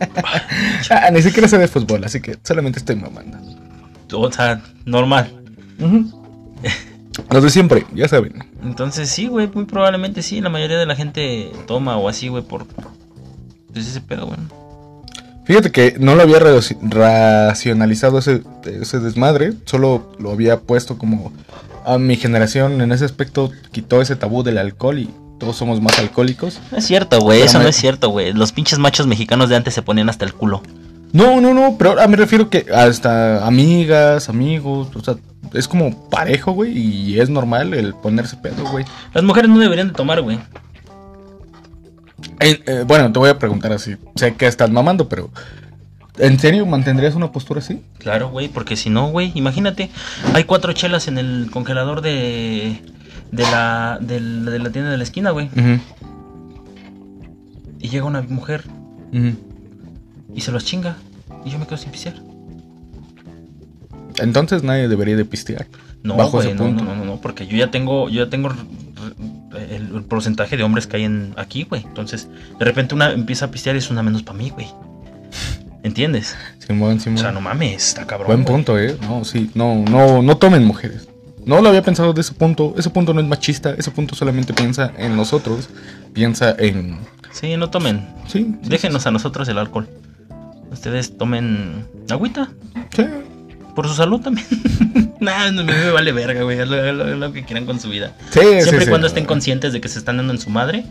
[0.90, 3.38] Ah, ni siquiera sé de fútbol, así que solamente estoy mamando.
[4.12, 5.30] O sea, normal.
[7.30, 8.44] Los de siempre, ya saben.
[8.62, 10.40] Entonces sí, güey, muy probablemente sí.
[10.40, 12.66] La mayoría de la gente toma o así, güey, por...
[13.72, 14.38] Pues ese pedo, güey.
[15.44, 21.32] Fíjate que no lo había raci- racionalizado ese, ese desmadre, solo lo había puesto como
[21.84, 25.10] a mi generación en ese aspecto quitó ese tabú del alcohol y
[25.40, 26.60] todos somos más alcohólicos.
[26.70, 27.42] No es cierto, güey.
[27.42, 28.32] Eso me- no es cierto, güey.
[28.32, 30.62] Los pinches machos mexicanos de antes se ponían hasta el culo.
[31.12, 35.16] No, no, no, pero ahora me refiero que hasta amigas, amigos, o sea,
[35.54, 38.84] es como parejo, güey, y es normal el ponerse pedo, güey.
[39.12, 40.38] Las mujeres no deberían de tomar, güey.
[42.40, 43.96] Eh, eh, bueno, te voy a preguntar así.
[44.14, 45.30] Sé que estás mamando, pero
[46.18, 47.82] ¿en serio mantendrías una postura así?
[47.98, 49.90] Claro, güey, porque si no, güey, imagínate,
[50.34, 52.82] hay cuatro chelas en el congelador de,
[53.32, 55.48] de, la, del- de la tienda de la esquina, güey.
[57.78, 58.64] Y llega una mujer
[60.34, 60.96] y se los chinga.
[61.44, 62.14] Y yo me quedo sin pisear.
[64.18, 65.66] Entonces nadie debería de pistear.
[66.02, 66.84] No, bajo güey, ese no, punto.
[66.84, 68.50] no, no, no, porque yo ya tengo, yo ya tengo
[69.70, 71.82] el, el porcentaje de hombres que hay en, aquí, güey.
[71.82, 74.66] Entonces, de repente una empieza a pistear y es una menos para mí, güey.
[75.82, 76.36] ¿Entiendes?
[76.58, 77.18] Simón, Simón.
[77.18, 78.26] O sea, no mames, está cabrón.
[78.28, 78.54] Buen güey.
[78.54, 78.96] punto, eh.
[79.02, 81.08] No, sí, no, no, no tomen mujeres.
[81.44, 82.74] No lo había pensado de ese punto.
[82.76, 83.74] Ese punto no es machista.
[83.76, 85.68] Ese punto solamente piensa en nosotros.
[86.12, 86.98] Piensa en.
[87.32, 88.06] Sí, no tomen.
[88.26, 88.54] Sí.
[88.62, 89.88] sí, Déjenos a nosotros el alcohol.
[90.70, 92.50] Ustedes tomen agüita.
[92.94, 93.04] sí.
[93.74, 94.46] Por su salud también.
[95.20, 96.58] nah, no me, vale verga, güey.
[96.66, 98.14] Lo, lo- lo que quieran con su vida.
[98.30, 100.84] Sí, Siempre y cuando estén conscientes de que se están dando en su madre.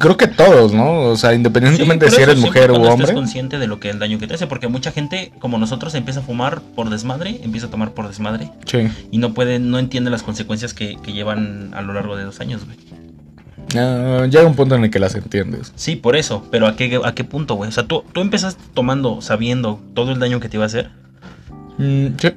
[0.00, 1.02] Creo que todos, ¿no?
[1.02, 2.94] O sea, independientemente Sí, de si eres mujer o hombre.
[3.04, 4.46] estés consciente de lo que el daño que te hace.
[4.46, 8.50] Porque mucha gente, como nosotros, empieza a fumar por desmadre, empieza a tomar por desmadre.
[8.64, 8.88] Sí.
[9.10, 12.40] Y no puede, no entiende las consecuencias que, que llevan a lo largo de dos
[12.40, 12.78] años, güey.
[13.76, 15.72] Ah, llega un punto en el que las entiendes.
[15.76, 16.44] Sí, por eso.
[16.50, 17.68] Pero ¿a qué, a qué punto, güey?
[17.68, 20.90] O sea, tú, tú empezaste tomando sabiendo todo el daño que te iba a hacer.
[21.78, 22.30] Mm, sí.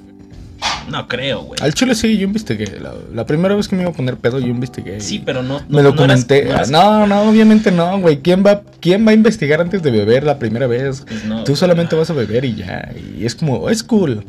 [0.89, 1.59] No creo, güey.
[1.61, 2.79] Al chile sí, yo investigué.
[2.79, 4.99] La, la primera vez que me iba a poner pedo, yo investigué.
[4.99, 5.59] Sí, pero no.
[5.59, 6.49] no Me no documenté.
[6.49, 8.19] eras- no No, eras- no, obviamente no, güey.
[8.21, 11.01] ¿Quién va, ¿Quién va a investigar antes de beber la primera vez?
[11.07, 12.91] Pues no, Tú solamente vas a beber y ya.
[13.17, 14.25] Y es como, es cool.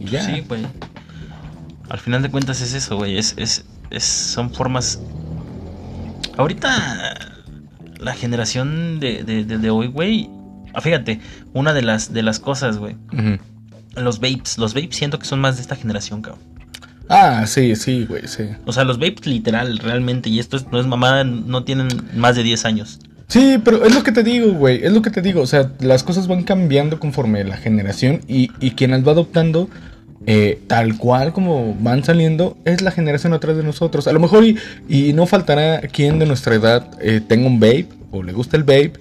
[0.00, 0.24] Y ya.
[0.24, 0.62] Sí, güey.
[1.90, 3.18] Al final de cuentas es eso, güey.
[3.18, 4.98] Es, es, es, son formas.
[6.36, 7.14] Ahorita
[7.98, 10.28] la generación de, de, de- de hoy, güey.
[10.72, 11.20] ah, Fíjate,
[11.52, 12.96] una de las, de las cosas, güey.
[13.96, 14.58] Los vapes.
[14.58, 16.42] Los vapes siento que son más de esta generación, cabrón.
[17.08, 18.44] Ah, sí, sí, güey, sí.
[18.64, 20.30] O sea, los vapes literal, realmente.
[20.30, 22.98] Y esto es- no es mamada, no tienen más de 10 años.
[23.28, 24.84] Sí, pero es lo que te digo, güey.
[24.84, 25.40] Es lo que te digo.
[25.42, 29.68] O sea, las cosas van cambiando conforme la generación y, y quien las va adoptando,
[30.26, 34.06] eh, tal cual como van saliendo, es la generación atrás de nosotros.
[34.08, 34.56] A lo mejor y,
[34.88, 38.62] y no faltará quien de nuestra edad eh, tenga un vape o le guste el
[38.62, 38.92] vape.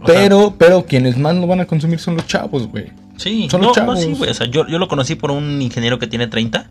[0.00, 2.86] O sea- Pero, pero quienes más lo van a consumir son los chavos, güey.
[3.18, 4.00] Sí, Son no, no, chavos.
[4.00, 4.30] sí, güey.
[4.30, 6.70] O sea, yo, yo lo conocí por un ingeniero que tiene 30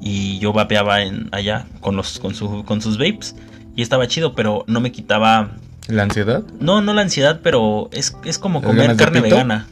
[0.00, 3.34] y yo vapeaba en, allá con, los, con, su, con sus vapes
[3.76, 5.52] y estaba chido, pero no me quitaba.
[5.86, 6.42] La ansiedad.
[6.60, 9.66] No, no la ansiedad, pero es, es como ¿Las comer carne vegana.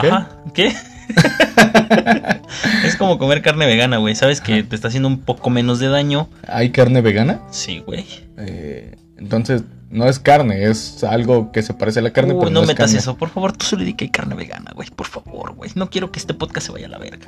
[0.00, 0.08] ¿Qué?
[0.08, 0.74] Ajá, ¿qué?
[2.84, 4.14] es como comer carne vegana, güey.
[4.14, 6.28] Sabes que te está haciendo un poco menos de daño.
[6.46, 7.42] ¿Hay carne vegana?
[7.50, 8.06] Sí, güey.
[8.38, 12.60] Eh, entonces, no es carne, es algo que se parece a la carne, pero no,
[12.60, 12.98] no, metas carne.
[12.98, 14.88] eso, por favor, tú solo di que hay carne vegana, güey.
[14.90, 15.70] Por favor, güey.
[15.74, 17.26] No quiero que este podcast se vaya a la verga.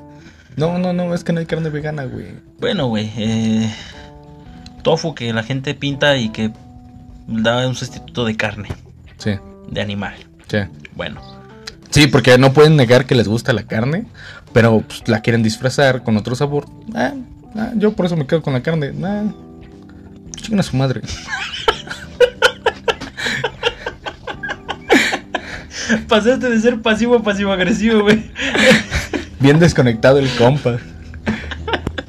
[0.57, 2.27] No, no, no, es que no hay carne vegana, güey.
[2.59, 3.11] Bueno, güey.
[3.17, 3.73] Eh,
[4.83, 6.51] tofu que la gente pinta y que
[7.27, 8.69] da un sustituto de carne,
[9.19, 9.33] Sí,
[9.71, 10.15] de animal.
[10.49, 10.59] sí.
[10.95, 11.21] Bueno,
[11.91, 14.07] Sí, porque no pueden negar que les gusta la carne,
[14.53, 16.67] pero pues, la quieren disfrazar con otro sabor.
[16.95, 17.15] Ah,
[17.57, 18.93] ah, yo por eso me quedo con la carne.
[19.03, 19.25] Ah,
[20.57, 21.01] a su madre.
[26.09, 28.31] pasaste de ser pasivo a pasivo-agresivo, güey.
[29.39, 30.79] Bien desconectado el compa.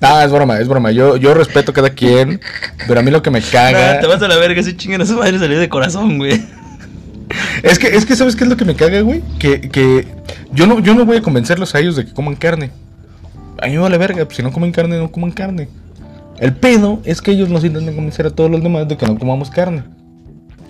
[0.02, 0.92] Ah, es broma, es broma.
[0.92, 2.42] Yo, yo respeto a cada quien,
[2.88, 4.00] pero a mí lo que me caga.
[4.00, 6.44] te vas a la verga, ese chingan a su madre salió de corazón, güey.
[7.64, 9.22] Es que, es que, ¿sabes qué es lo que me caga, güey?
[9.40, 10.08] Que, que
[10.52, 12.72] yo no, yo no voy a convencerlos a ellos de que coman carne.
[13.62, 15.70] A mí me vale verga, pues si no comen carne, no coman carne.
[16.40, 19.18] El pedo es que ellos nos intentan convencer a todos los demás de que no
[19.18, 19.84] comamos carne.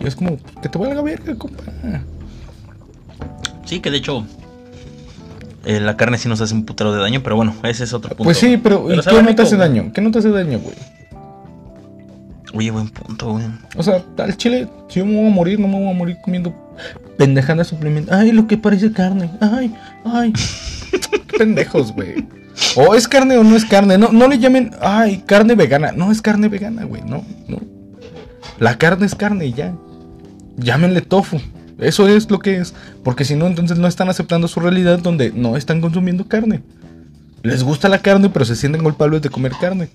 [0.02, 1.63] Y es como, que te valga verga, compa.
[3.72, 4.26] Sí, que de hecho,
[5.64, 8.10] eh, la carne sí nos hace un putero de daño, pero bueno, ese es otro
[8.10, 8.26] punto.
[8.26, 9.92] Pues sí, pero, ¿y sabe ¿qué no te hace daño?
[9.94, 10.76] ¿Qué no te hace daño, güey?
[12.54, 13.46] Oye, buen punto, güey.
[13.78, 16.18] O sea, al chile, si yo me voy a morir, no me voy a morir
[16.22, 16.54] comiendo
[17.18, 18.14] pendejada suplemento.
[18.14, 19.32] Ay, lo que parece carne.
[19.40, 20.34] Ay, ay.
[21.38, 22.28] Pendejos, güey.
[22.76, 23.98] O es carne o no es carne.
[23.98, 25.94] No, no le llamen, ay, carne vegana.
[25.94, 27.04] No es carne vegana, güey.
[27.04, 27.62] No, no.
[28.60, 29.74] La carne es carne y ya.
[30.58, 31.40] Llámenle tofu.
[31.82, 32.74] Eso es lo que es.
[33.04, 36.62] Porque si no, entonces no están aceptando su realidad donde no están consumiendo carne.
[37.44, 39.89] Les gusta la carne, pero se sienten culpables de comer carne.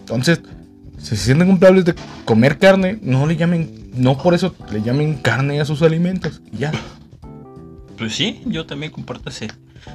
[0.00, 0.40] Entonces,
[0.98, 5.14] si se sienten culpables de comer carne, no le llamen, no por eso le llamen
[5.14, 6.42] carne a sus alimentos.
[6.52, 6.72] Y ya.
[7.96, 9.48] Pues sí, yo también comparto ese.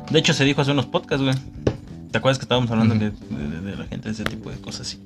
[0.09, 1.35] De hecho, se dijo hace unos podcasts, güey.
[2.11, 4.81] ¿Te acuerdas que estábamos hablando de, de- de la gente de ese tipo de cosas
[4.87, 4.99] así?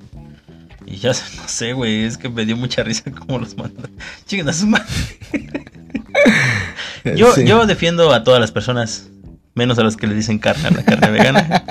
[0.86, 3.90] Y ya, no sé, güey, es que me dio mucha risa cómo los mandan.
[4.26, 4.86] Chinguen a su madre.
[7.16, 7.46] Yo, Sí.
[7.46, 9.08] yo defiendo a todas las personas,
[9.54, 11.64] menos a los que le dicen carne a la carne vegana.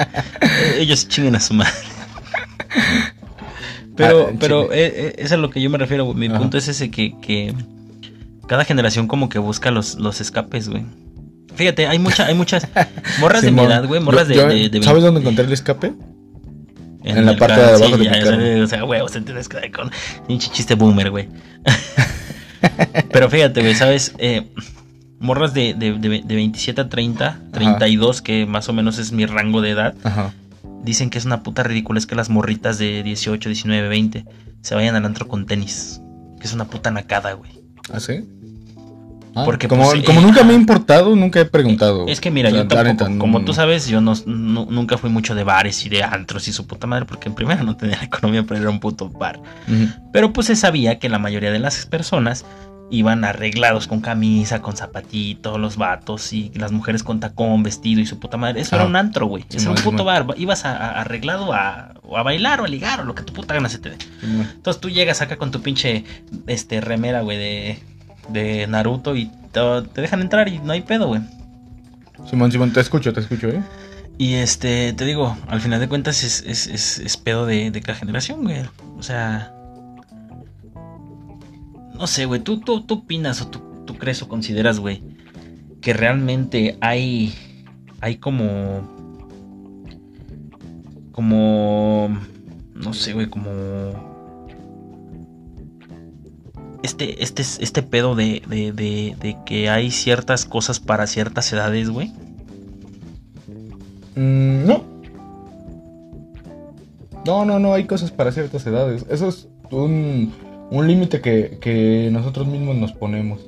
[0.77, 1.71] Ellos chinguen a su madre.
[3.95, 4.85] Pero, Ah, pero chile.
[4.85, 6.17] eh, eh, eso es a lo que yo me refiero, güey.
[6.17, 6.39] Mi Ajá.
[6.39, 7.53] punto es ese que, que
[8.47, 10.83] cada generación como que busca los, los escapes, güey.
[11.55, 12.67] Fíjate, hay mucha, hay muchas
[13.19, 15.51] morras de mi edad, güey, morras Yo- de, de, de ¿Sabes 20 dónde encontré el
[15.53, 15.93] escape?
[17.09, 18.63] En el la parte carro, de abajo de ya, mi carro.
[18.63, 19.91] O sea, güey, te tienes que con
[20.27, 21.29] pinche chiste boomer, güey.
[23.11, 24.13] Pero fíjate, güey, ¿sabes?
[24.17, 24.51] Eh,
[25.19, 29.25] morras de, de, de, de 27 a 30, 32, que más o menos es mi
[29.25, 30.33] rango de edad, Ajá.
[30.83, 34.25] dicen que es una puta ridícula es que las morritas de 18, 19, 20
[34.61, 36.01] se vayan al antro con tenis.
[36.39, 37.51] Que es una puta nacada, güey.
[37.91, 38.23] ¿Ah, sí?
[39.41, 42.07] Ah, Porque, como, pues, como eh, nunca me he importado, nunca he preguntado.
[42.07, 44.67] Es que mira, O sea, yo tampoco, neta, no- como tú sabes, yo no, nu-
[44.69, 47.63] nunca fui mucho de bares y de antros y su puta madre, porque en primera
[47.63, 49.39] no tenía la economía para ir a un puto bar.
[50.13, 52.45] Pero pues se sabía que la mayoría de las personas
[52.91, 58.07] iban arreglados con camisa, con zapatito, los vatos y las mujeres con tacón, vestido y
[58.07, 58.61] su puta madre.
[58.61, 58.79] Eso Ah.
[58.79, 59.45] era un antro, güey.
[59.53, 60.25] Eso era un puto bar.
[60.37, 63.69] Ibas a, a- arreglado a, bailar o a ligar o lo que tu puta gana
[63.69, 63.97] se te dé.
[64.55, 66.03] Entonces tú llegas acá con tu pinche
[66.47, 67.79] este, remera, güey, de,
[68.31, 69.61] de Naruto y te,
[69.93, 71.21] te dejan entrar y no hay pedo, güey.
[72.29, 73.61] Simón, Simón, te escucho, te escucho, ¿eh?
[74.19, 77.81] Y este, te digo, al final de cuentas es, es, es, es pedo de, de
[77.81, 78.57] cada generación, güey.
[78.97, 79.53] O sea.
[81.93, 82.41] No sé, güey.
[82.41, 85.01] ¿tú, tú, tú opinas o tú, tú crees o consideras, güey,
[85.81, 87.33] que realmente hay.
[88.01, 88.81] Hay como.
[91.13, 92.19] Como.
[92.73, 94.08] No sé, güey, como.
[96.81, 101.89] Este, este, este pedo de, de, de, de que hay ciertas cosas para ciertas edades,
[101.89, 102.13] güey.
[104.15, 104.83] Mm, no.
[107.25, 109.05] No, no, no, hay cosas para ciertas edades.
[109.09, 110.33] Eso es un,
[110.71, 113.41] un límite que, que nosotros mismos nos ponemos.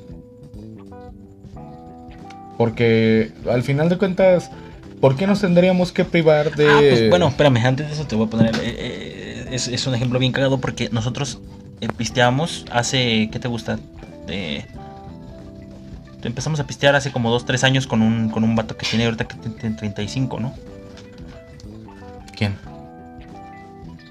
[2.57, 4.51] Porque al final de cuentas,
[4.99, 6.67] ¿por qué nos tendríamos que privar de...
[6.67, 8.55] Ah, pues bueno, espérame, antes de eso te voy a poner.
[8.55, 11.39] eh, eh, es, es un ejemplo bien cagado porque nosotros
[11.81, 13.29] eh, pisteamos hace.
[13.31, 13.77] ¿Qué te gusta?
[14.27, 14.65] De-
[16.23, 19.05] empezamos a pistear hace como 2, 3 años con un, con un vato que tiene
[19.05, 20.53] ahorita que tiene 35, ¿no?
[22.37, 22.55] ¿Quién?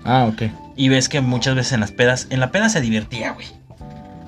[0.05, 0.43] Ah, ok.
[0.77, 2.27] Y ves que muchas veces en las pedas.
[2.31, 3.47] En la peda se divertía, güey.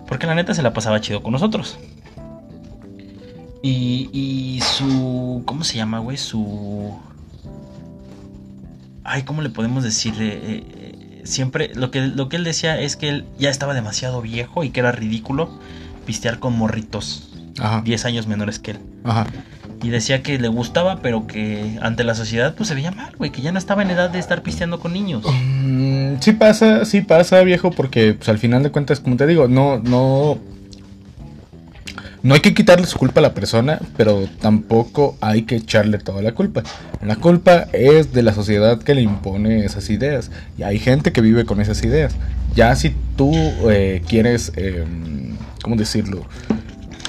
[0.07, 1.79] Porque la neta se la pasaba chido con nosotros.
[3.63, 5.43] Y, y su.
[5.47, 6.17] ¿Cómo se llama, güey?
[6.19, 6.99] Su.
[9.05, 10.15] Ay, ¿cómo le podemos decir?
[10.19, 10.65] Eh,
[11.25, 11.71] siempre.
[11.75, 14.81] Lo que, lo que él decía es que él ya estaba demasiado viejo y que
[14.81, 15.59] era ridículo
[16.07, 17.29] pistear con morritos.
[17.59, 17.83] Ajá.
[17.85, 18.79] 10 años menores que él.
[19.05, 19.27] Ajá.
[19.83, 23.31] Y decía que le gustaba, pero que ante la sociedad pues se veía mal, güey.
[23.31, 25.25] Que ya no estaba en edad de estar pisteando con niños.
[25.25, 29.49] Mm, sí pasa, sí pasa, viejo, porque pues, al final de cuentas, como te digo,
[29.49, 30.39] no, no,
[32.23, 36.23] no hay que quitarle su culpa a la persona, pero tampoco hay que echarle toda
[36.23, 36.63] la culpa.
[37.05, 41.21] La culpa es de la sociedad que le impone esas ideas y hay gente que
[41.21, 42.15] vive con esas ideas.
[42.55, 43.33] Ya si tú
[43.69, 44.85] eh, quieres, eh,
[45.63, 46.25] ¿cómo decirlo?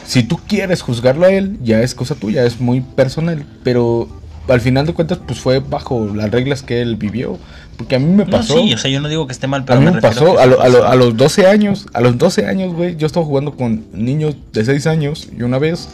[0.06, 4.10] Si tú quieres juzgarlo a él, ya es cosa tuya, es muy personal, pero
[4.48, 7.38] al final de cuentas, pues fue bajo las reglas que él vivió.
[7.78, 8.54] Porque a mí me No, pasó.
[8.60, 10.46] sí, o sea, yo no digo que esté mal, a pero mí me pasó a,
[10.46, 11.88] lo- a lo- a los 12 años.
[11.94, 15.58] A los 12 años, güey, yo estaba jugando con niños de 6 años y una
[15.60, 15.90] vez.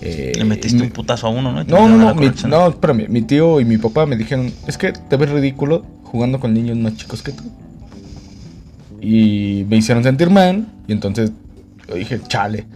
[0.00, 1.64] eh, Le metiste mi- un putazo a uno, ¿no?
[1.64, 3.08] No, no, a no, mi, no, espérame.
[3.08, 6.76] Mi tío y mi papá me dijeron: Es que te ves ridículo jugando con niños
[6.76, 7.42] más chicos que tú.
[9.00, 10.66] Y me hicieron sentir mal.
[10.86, 11.32] Y entonces
[11.88, 12.66] yo dije: Chale.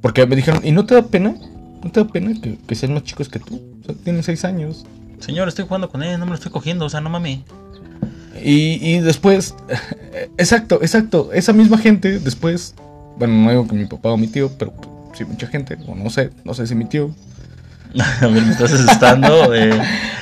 [0.00, 1.34] Porque me dijeron: ¿Y no te da pena?
[1.82, 3.60] ¿No te da pena que, que sean más chicos que tú?
[3.82, 4.84] O sea, tienen 6 años.
[5.18, 7.44] Señor, estoy jugando con él, no me lo estoy cogiendo, o sea, no mami.
[8.42, 9.54] Y, y después,
[10.38, 12.74] exacto, exacto, esa misma gente después,
[13.18, 15.94] bueno, no digo que mi papá o mi tío, pero pues, sí mucha gente, o
[15.94, 17.10] no sé, no sé si mi tío,
[18.20, 19.52] a ver, me estás asustando.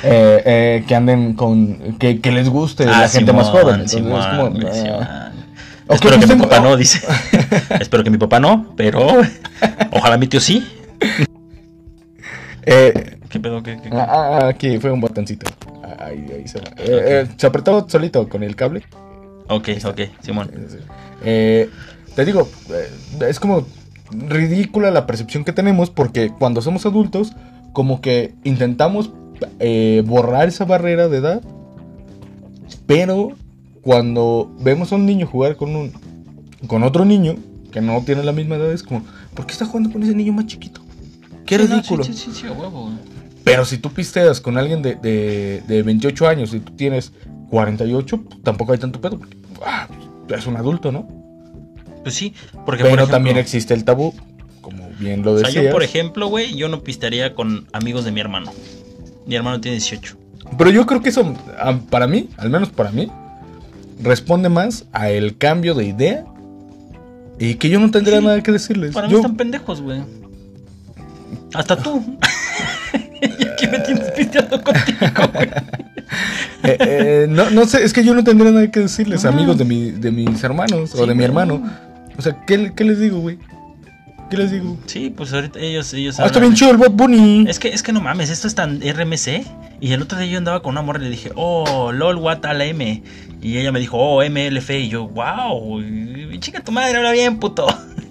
[0.00, 3.80] Eh, eh, eh, que anden con, que, que les guste ah, la gente más joven.
[3.80, 4.20] Entonces, Simón,
[4.54, 4.68] como,
[5.02, 5.32] ah,
[5.90, 7.00] Espero que pues mi tengo- papá no, dice.
[7.80, 9.04] Espero que mi papá no, pero
[9.90, 10.64] ojalá mi tío sí.
[12.64, 13.60] eh, ¿Qué pedo?
[13.64, 13.96] ¿Qué, qué, qué?
[13.96, 15.50] ah, ah, aquí fue un botoncito.
[15.98, 16.68] Ah, Ahí, ahí se va.
[16.78, 18.82] Eh, eh, se apretó solito con el cable.
[19.48, 20.50] Ok, ok, Simón.
[21.24, 21.68] Eh,
[22.14, 22.88] te digo, eh,
[23.28, 23.66] es como
[24.10, 27.32] ridícula la percepción que tenemos porque cuando somos adultos,
[27.72, 29.10] como que intentamos
[29.58, 31.42] eh, borrar esa barrera de edad,
[32.86, 33.32] pero
[33.82, 35.92] cuando vemos a un niño jugar con un
[36.66, 37.36] con otro niño
[37.70, 40.32] que no tiene la misma edad, es como, ¿por qué está jugando con ese niño
[40.32, 40.80] más chiquito?
[41.46, 42.04] Qué Sí, no, ridículo.
[42.04, 42.90] Sí, sí, sí, huevo.
[43.50, 47.12] Pero si tú pisteas con alguien de, de, de 28 años y tú tienes
[47.50, 49.20] 48, pues, tampoco hay tanto pedo.
[49.64, 49.88] ah,
[50.28, 51.08] es un adulto, ¿no?
[52.02, 52.34] Pues sí,
[52.64, 54.14] porque Pero por ejemplo, también existe el tabú,
[54.60, 55.64] como bien lo O sea, decías.
[55.66, 58.52] yo, por ejemplo, güey, yo no pistearía con amigos de mi hermano.
[59.26, 60.16] Mi hermano tiene 18.
[60.56, 61.34] Pero yo creo que eso,
[61.90, 63.10] para mí, al menos para mí,
[64.00, 66.24] responde más a el cambio de idea
[67.38, 68.94] y que yo no tendría Sí, nada que decirles.
[68.94, 70.00] Para mí Yo- están pendejos, güey.
[71.54, 72.02] Hasta tú.
[73.22, 75.48] ¿Y aquí me tienes pisteando contigo, güey?
[76.64, 79.34] eh, eh, no, no sé, es que yo no tendría nada que decirles, Ajá.
[79.34, 81.62] amigos de, mi, de mis hermanos o Sí, de mi hermano.
[82.16, 83.38] O sea, ¿qué, qué les digo, güey?
[84.30, 84.76] ¿Qué les digo?
[84.86, 87.46] Sí, pues ahorita ellos, ellos Ah, está bien chido el Bob Bunny.
[87.48, 89.46] Es que, es que no mames, esto es tan RMC.
[89.80, 92.44] Y el otro día yo andaba con una morra y le dije, oh, lol, what
[92.44, 93.02] a la M.
[93.40, 94.68] Y ella me dijo, oh, MLF.
[94.70, 95.80] Y yo, wow,
[96.40, 97.66] chica tu madre, habla bien, puto.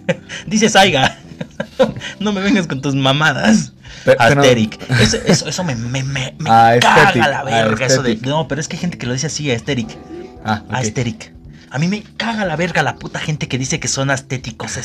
[0.48, 1.20] Dice Saiga.
[2.20, 3.74] no me vengas con tus mamadas.
[4.06, 4.80] Pero- Asteric.
[5.02, 6.34] Eso, eso, eso me, me, me,
[6.80, 7.86] caga la verga.
[7.86, 9.98] Eso de, no, pero es que hay gente que lo dice así, Asteric.
[10.46, 10.74] Ah, ok.
[10.74, 11.37] Asteric.
[11.70, 14.80] A mí me caga la verga la puta gente que dice que son estéticos.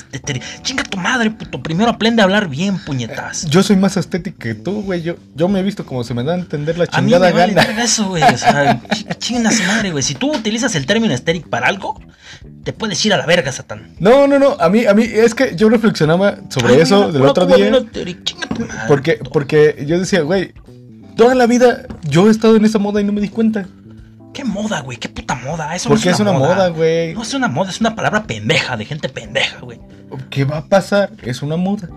[0.63, 1.63] Chinga tu madre, puto.
[1.63, 3.47] Primero aprende a hablar bien, puñetas.
[3.47, 5.03] Yo soy más estético que tú, güey.
[5.03, 7.33] Yo, yo me he visto como se me da a entender la A mí chingada
[7.33, 7.83] me gana.
[7.83, 8.23] eso, güey.
[8.23, 10.03] O sea, ch- chinga su madre, güey.
[10.03, 12.01] Si tú utilizas el término estéril para algo,
[12.65, 13.95] te puedes ir a la verga, Satán.
[14.01, 14.57] No, no, no.
[14.59, 17.71] A mí, a mí, es que yo reflexionaba sobre Ay, eso mira, del otro día.
[17.71, 18.17] madre.
[18.89, 20.53] Porque, porque yo decía, güey,
[21.17, 23.67] toda la vida yo he estado en esa moda y no me di cuenta.
[24.33, 24.97] ¿Qué moda, güey?
[24.99, 25.75] ¿Qué puta moda?
[25.75, 27.13] Eso Porque no es una moda, güey.
[27.15, 29.79] No es una moda, es una palabra pendeja, de gente pendeja, güey.
[30.31, 31.11] ¿Qué va a pasar?
[31.23, 31.89] Es una moda.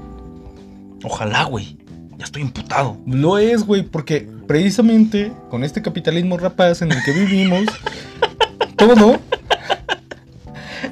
[1.04, 1.78] Ojalá, güey.
[2.18, 2.98] Ya estoy imputado.
[3.06, 7.66] Lo es, güey, porque precisamente con este capitalismo rapaz en el que vivimos,
[8.78, 9.20] todo,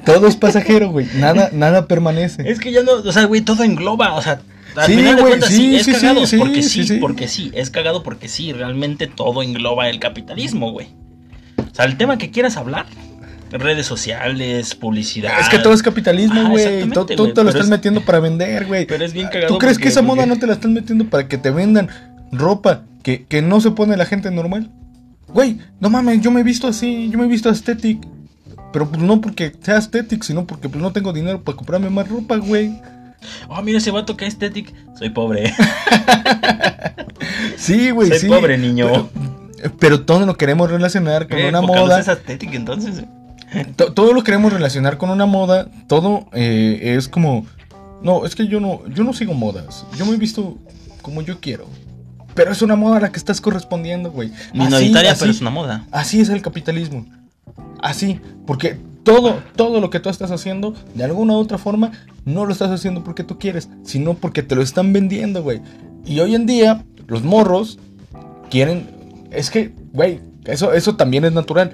[0.04, 1.08] todo es pasajero, güey.
[1.14, 2.50] Nada, nada permanece.
[2.50, 4.40] Es que ya no, o sea, güey, todo engloba, o sea,
[4.76, 6.98] al Sí, final de güey, cuentas sí, sí, es sí, cagado, porque sí.
[7.00, 10.88] porque sí, es cagado porque sí, realmente todo engloba el capitalismo, güey.
[11.74, 12.86] O sea, el tema que quieras hablar,
[13.50, 15.40] redes sociales, publicidad.
[15.40, 16.62] Es que todo es capitalismo, Ajá, güey.
[16.64, 18.86] exactamente, Todo, todo te lo estás es- metiendo para vender, güey.
[18.86, 19.48] Pero es bien cagado.
[19.52, 21.88] ¿Tú crees que esa moda porque- no te la están metiendo para que te vendan
[22.32, 24.70] ropa que, que no se pone la gente normal?
[25.28, 27.98] Güey, no mames, yo me he visto así, yo me he visto aesthetic.
[28.72, 32.08] Pero pues no porque sea aesthetic, sino porque pues no tengo dinero para comprarme más
[32.08, 32.80] ropa, güey.
[33.48, 34.72] Oh, mira ese vato que es estético.
[34.96, 35.52] Soy pobre.
[37.56, 38.26] Sí, güey, Soy sí.
[38.28, 38.86] pobre, niño.
[38.90, 39.10] Pero,
[39.78, 42.00] pero todo lo queremos relacionar con Eh, una moda.
[42.00, 42.98] es estético, entonces.
[43.52, 43.66] eh.
[43.76, 45.68] To- todo lo queremos relacionar con una moda.
[45.86, 47.46] Todo eh, es como.
[48.02, 49.86] No, es que yo no, yo no sigo modas.
[49.96, 50.58] Yo me he visto
[51.02, 51.66] como yo quiero.
[52.34, 54.32] Pero es una moda a la que estás correspondiendo, güey.
[54.52, 55.86] Minoritaria, Así- pero así- es una moda.
[55.92, 57.06] Así es el capitalismo.
[57.80, 61.92] Así, porque todo, todo lo que tú estás haciendo, de alguna u otra forma,
[62.24, 65.60] no lo estás haciendo porque tú quieres, sino porque te lo están vendiendo, güey.
[66.04, 67.78] Y hoy en día, los morros
[68.50, 68.88] quieren.
[69.36, 71.72] Es que, güey, eso, eso también es natural.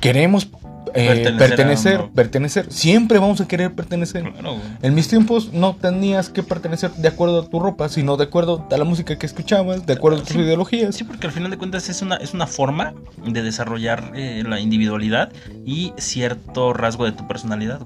[0.00, 0.48] Queremos
[0.94, 2.72] eh, Pertenecer pertenecer.
[2.72, 4.32] Siempre vamos a querer pertenecer.
[4.32, 4.56] Claro.
[4.80, 8.66] En mis tiempos no tenías que pertenecer de acuerdo a tu ropa, sino de acuerdo
[8.70, 10.38] a la música que escuchabas, de acuerdo a tus Sí.
[10.38, 10.94] ideologías.
[10.94, 12.94] Sí, porque al final de cuentas es una, es una forma
[13.26, 15.30] de desarrollar eh, la individualidad
[15.66, 17.80] y cierto rasgo de tu personalidad.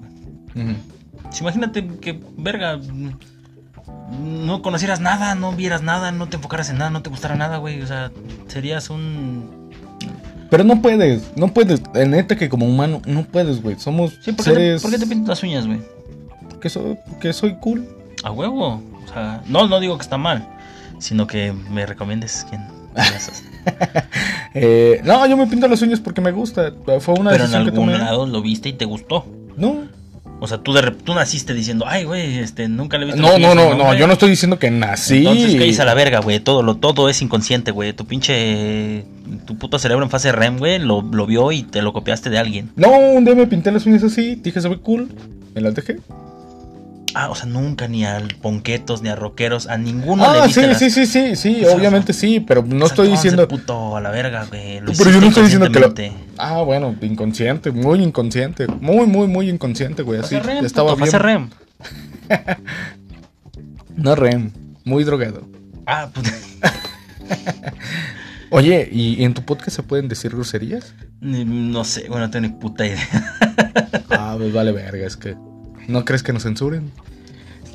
[1.24, 2.78] Pues imagínate que, verga,
[4.20, 7.58] no conocieras nada, no vieras nada, no te enfocaras en nada, no te gustara nada,
[7.58, 7.82] güey.
[7.82, 8.10] O sea,
[8.48, 9.70] serías un...
[10.50, 11.82] Pero no puedes, no puedes.
[11.94, 13.78] En neta que como humano no puedes, güey.
[13.78, 15.80] Somos Sí, ¿por qué, te, seres por qué te pintas las uñas, güey?
[16.60, 17.86] que soy, que soy cool.
[18.22, 18.82] A huevo.
[19.04, 20.46] O sea, no, no digo que está mal,
[20.98, 22.62] sino que me recomiendes quién.
[24.54, 26.72] Eh, no, yo me pinto las uñas porque me gusta.
[27.00, 27.98] Fue una Pero en decisión que algún tomé.
[27.98, 29.24] lado lo viste y te gustó.
[29.56, 29.84] No,
[30.44, 33.22] O sea, tú, de, tú naciste diciendo, ay, güey, este, nunca le he visto.
[33.22, 33.84] no, no, no, no.
[33.84, 33.98] hombre".
[34.00, 35.18] Yo no estoy diciendo que nací.
[35.18, 36.40] Entonces cállese a la verga, güey.
[36.40, 37.92] Todo, lo, todo es inconsciente, güey.
[37.92, 39.04] Tu pinche.
[39.46, 42.38] Tu puto cerebro en fase REM, güey, lo, lo vio y te lo copiaste de
[42.38, 42.72] alguien.
[42.74, 44.34] No, un día me pinté las uñas así.
[44.34, 45.10] Dije, se ve cool.
[45.54, 45.98] Me las dejé.
[47.14, 50.62] Ah, o sea, nunca ni a ponquetos ni a rockeros, a ninguno le Ah, viste
[50.62, 51.64] sí, las- sí, sí, sí, sí.
[51.64, 53.46] O sea, Obviamente sí, pero no O sea, estoy diciendo.
[53.48, 54.80] puto a la verga, güey.
[54.80, 55.92] Lo Pero yo no estoy diciendo que lo.
[56.38, 58.66] Ah, bueno, inconsciente, muy inconsciente.
[58.66, 60.20] Muy, muy, muy inconsciente, güey.
[60.20, 60.38] Así.
[60.38, 61.20] REM, Estaba puto, bien.
[61.20, 61.50] REM.
[63.96, 64.50] No rem,
[64.84, 65.46] muy drogado.
[65.86, 66.30] Ah, puta.
[68.50, 70.94] Oye, ¿y en tu podcast se pueden decir groserías?
[71.20, 72.98] No sé, bueno, no tengo ni puta idea.
[74.10, 75.36] Ah, pues vale verga, es que.
[75.88, 76.90] ¿No crees que nos censuren?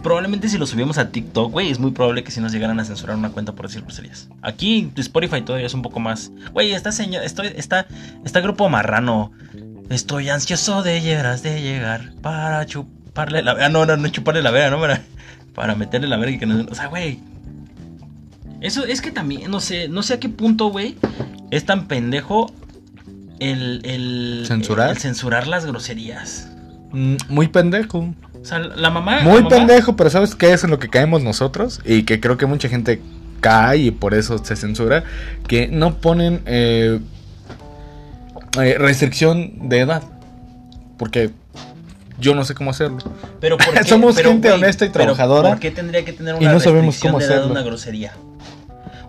[0.03, 2.85] Probablemente si lo subimos a TikTok, güey, es muy probable que si nos llegaran a
[2.85, 4.29] censurar una cuenta por decir groserías.
[4.41, 6.31] Aquí Spotify todavía es un poco más.
[6.53, 7.87] Güey, está señor, estoy, está,
[8.23, 9.31] está grupo marrano.
[9.89, 13.69] Estoy ansioso de llegar, de llegar para chuparle la vera.
[13.69, 15.01] No, no, no chuparle la vera, no, para,
[15.55, 16.65] para meterle la verga y que no.
[16.69, 17.19] O sea, güey.
[18.61, 20.95] Eso es que también, no sé, no sé a qué punto, güey,
[21.51, 22.51] es tan pendejo
[23.39, 24.91] el, el ¿Censurar?
[24.91, 26.49] el censurar las groserías.
[26.91, 28.13] Mm, Muy pendejo.
[28.41, 29.21] O sea, la mamá.
[29.21, 31.81] Muy la mamá- pendejo, pero ¿sabes qué es en lo que caemos nosotros?
[31.85, 33.01] Y que creo que mucha gente
[33.41, 35.03] cae y por eso se censura.
[35.47, 36.99] Que no ponen eh,
[38.61, 40.03] eh, restricción de edad.
[40.97, 41.31] Porque
[42.19, 42.97] yo no sé cómo hacerlo.
[43.39, 43.83] Pero ¿por qué?
[43.83, 46.99] Somos Pero, gente honesta y trabajadora ¿Por qué tendría que tener y una no sabemos
[46.99, 47.51] cómo de edad de hacerlo.
[47.51, 48.13] una grosería?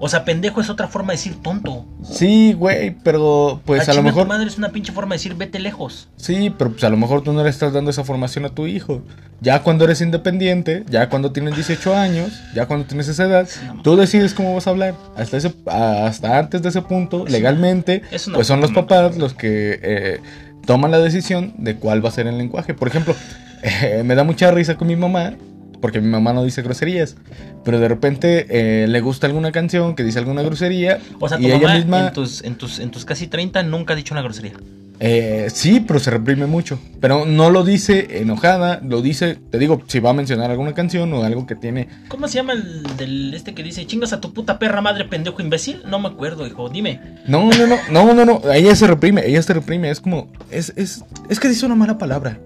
[0.01, 1.84] O sea, pendejo es otra forma de decir tonto.
[2.03, 4.28] Sí, güey, pero pues Ah, a lo chinga tu mejor...
[4.28, 6.09] madre es una pinche forma de decir vete lejos.
[6.16, 8.66] Sí, pero pues a lo mejor tú no le estás dando esa formación a tu
[8.66, 9.03] hijo.
[9.40, 13.49] Ya cuando eres independiente, ya cuando tienes 18 años, ya cuando tienes esa edad,
[13.82, 14.94] tú decides cómo vas a hablar.
[15.16, 18.72] Hasta ese, hasta antes de ese punto, Es legalmente, una- es una pues son los
[18.72, 20.20] papás los que eh,
[20.66, 22.74] toman la decisión de cuál va a ser el lenguaje.
[22.74, 23.14] Por ejemplo,
[23.62, 25.34] eh, me da mucha risa con mi mamá,
[25.81, 27.16] porque mi mamá no dice groserías,
[27.64, 31.45] pero de repente eh, le gusta alguna canción que dice alguna grosería O sea, tu
[31.45, 32.07] y ella mamá misma...
[32.09, 34.55] en, tus, en, tus, en tus casi 30 nunca ha dicho una grosería.
[35.01, 36.79] Eh, sí, pero se reprime mucho.
[37.01, 41.12] Pero no lo dice enojada, lo dice, te digo, si va a mencionar alguna canción
[41.12, 41.89] o algo que tiene.
[42.09, 45.41] ¿Cómo se llama el del este que dice chingas a tu puta perra madre pendejo
[45.41, 45.83] imbécil?
[45.87, 47.01] No me acuerdo, hijo, dime.
[47.26, 49.91] No, no, no, no, no, no, ella se reprime, ella se reprime.
[49.91, 52.39] Es como, es, es, es que dice una mala palabra.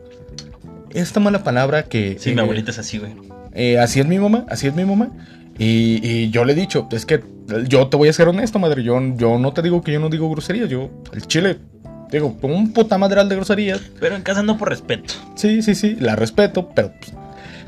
[0.95, 2.17] Esta mala palabra que.
[2.19, 3.13] Sí, eh, mi abuelita es así, güey.
[3.55, 5.11] eh, así es mi mamá, así es mi mamá.
[5.59, 7.23] Y, y yo le he dicho, es que
[7.69, 8.83] yo te voy a ser honesto, madre.
[8.83, 10.69] Yo, yo no te digo que yo no digo groserías.
[10.71, 11.59] Yo, el chile,
[12.11, 13.81] digo, un puta madral de groserías.
[14.01, 15.15] Pero en casa no por respeto.
[15.35, 17.13] Sí, sí, sí, la respeto, pero pues,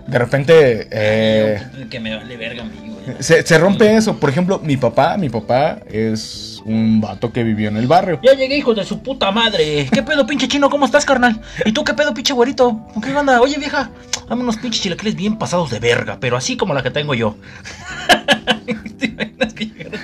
[0.07, 3.17] de repente eh, Que me vale verga a mí, güey.
[3.21, 4.17] se, se rompe eso.
[4.19, 8.21] Por ejemplo, mi papá, mi papá es un vato que vivió en el barrio.
[8.23, 9.87] Ya llegué, hijo de su puta madre.
[9.93, 10.71] ¿Qué pedo, pinche chino?
[10.71, 11.41] ¿Cómo estás, carnal?
[11.65, 12.81] ¿Y tú qué pedo, pinche güerito?
[13.03, 13.41] ¿Qué onda?
[13.41, 13.91] Oye, vieja,
[14.29, 17.37] dame unos pinches chilaquiles bien pasados de verga, pero así como la que tengo yo.
[18.99, 20.01] ¿Te imaginas que llegaras?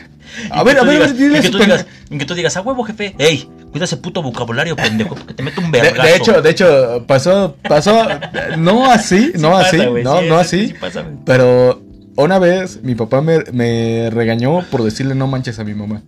[0.51, 2.83] A ver, a ver, a ver, dile que tú digas, que tú digas, a huevo,
[2.85, 3.15] jefe.
[3.19, 6.03] Ey, cuida ese puto vocabulario, pendejo, porque te meto un vergazo.
[6.03, 8.09] de hecho, de hecho, pasó, pasó,
[8.57, 10.67] no así, no así, no, sí, no así.
[10.69, 11.17] sí pasa, güey.
[11.25, 11.83] pero
[12.17, 16.03] una vez mi papá me, me regañó por decirle no manches a mi mamá.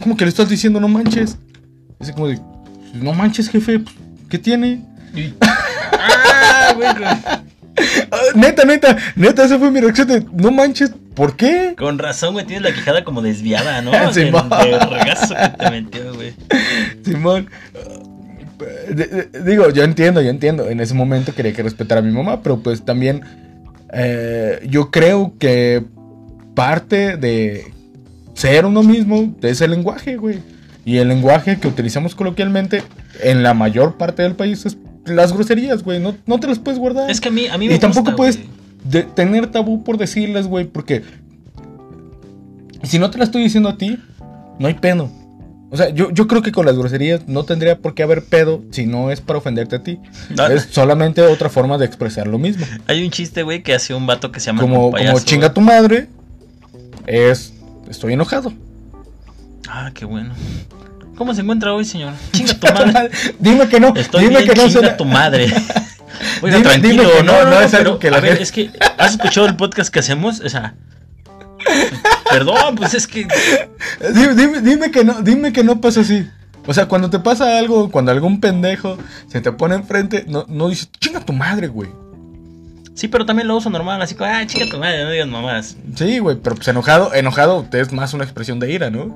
[0.00, 1.36] ¿Cómo que le estás diciendo no manches?
[2.00, 2.38] Así como de,
[2.94, 3.80] no manches, jefe,
[4.28, 4.82] ¿qué tiene?
[5.14, 5.34] Y-
[6.06, 6.88] Ah, güey,
[8.34, 11.74] neta, neta, neta, esa fue mi reacción de, no manches, ¿por qué?
[11.76, 13.90] Con razón, güey, tienes la quijada como desviada, ¿no?
[14.12, 14.42] Del ma.
[14.42, 16.34] vergazo que te metió, güey.
[17.04, 17.48] Simón.
[18.88, 20.68] De- de- digo, yo entiendo, yo entiendo.
[20.70, 23.22] En ese momento quería que respetara a mi mamá, pero pues también
[23.92, 25.84] eh, yo creo que
[26.54, 27.72] parte de
[28.34, 30.38] ser uno mismo es el lenguaje, güey.
[30.84, 32.82] Y el lenguaje que utilizamos coloquialmente
[33.22, 34.76] en la mayor parte del país es
[35.06, 36.00] las groserías, güey.
[36.00, 37.10] No, no te las puedes guardar.
[37.10, 38.38] Es que a mí, a mí me y tampoco puedes
[38.84, 41.02] de- tener tabú por decirlas, güey, porque
[42.82, 43.98] si no te las estoy diciendo a ti,
[44.58, 45.10] no hay pedo.
[45.70, 48.62] O sea, yo, yo creo que con las groserías no tendría por qué haber pedo
[48.70, 49.98] si no es para ofenderte a ti.
[50.38, 50.48] Ah.
[50.52, 52.64] Es solamente otra forma de expresar lo mismo.
[52.86, 55.52] Hay un chiste, güey, que hace un vato que se llama Como, payaso, como chinga
[55.52, 56.08] tu madre,
[57.06, 57.54] es
[57.90, 58.52] estoy enojado.
[59.68, 60.34] Ah, qué bueno.
[61.16, 62.12] ¿Cómo se encuentra hoy, señor?
[62.32, 63.10] Chinga tu madre.
[63.38, 65.46] dime que no, Estoy dime bien, que no chinga suena- tu madre.
[66.42, 68.20] Oiga, Dime- tranquilo, dime que no, no, no, no es pero, algo que la a
[68.20, 70.40] ver, es que, ¿has escuchado el podcast que hacemos?
[70.40, 70.74] O sea,
[72.30, 73.26] perdón, pues es que,
[74.14, 76.26] Dime, dime- dime que no, dime que no pasa así.
[76.66, 78.96] O sea, cuando te pasa algo, cuando algún pendejo
[79.28, 81.90] se te pone enfrente, no, no dices, chinga tu madre, güey.
[82.94, 85.76] sí, pero también lo uso normal, así como, ah, chinga tu madre, no digas mamás.
[85.94, 89.14] Sí, güey, pero pues enojado, enojado es más una expresión de ira, ¿no?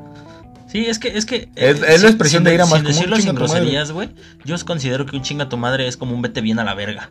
[0.68, 1.48] Sí, es que, es que.
[1.56, 4.10] Es- eh, es la expresión sin de ira más Sin decirlo sin groserías, güey.
[4.44, 6.74] Yo os considero que un chinga tu madre es como un vete bien a la
[6.74, 7.10] verga.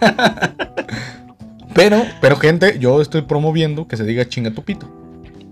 [1.74, 4.90] Pero, pero gente, yo estoy promoviendo que se diga chinga tu pito.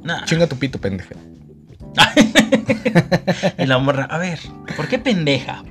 [0.03, 0.25] Nah.
[0.25, 1.15] Chinga tu pito, pendeja.
[3.59, 4.39] Y la morra, a ver,
[4.77, 5.63] ¿por qué pendeja?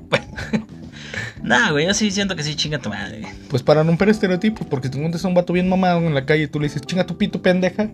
[1.43, 3.23] nah, güey, yo sí siento que sí chinga tu madre.
[3.49, 6.25] Pues para romper estereotipos, porque si tú encuentras a un vato bien mamado en la
[6.25, 7.89] calle y tú le dices chinga tu pito, pendeja.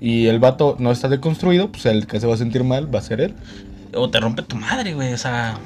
[0.00, 3.00] Y el vato no está deconstruido, pues el que se va a sentir mal va
[3.00, 3.34] a ser él.
[3.94, 5.58] O te rompe tu madre, güey, o sea.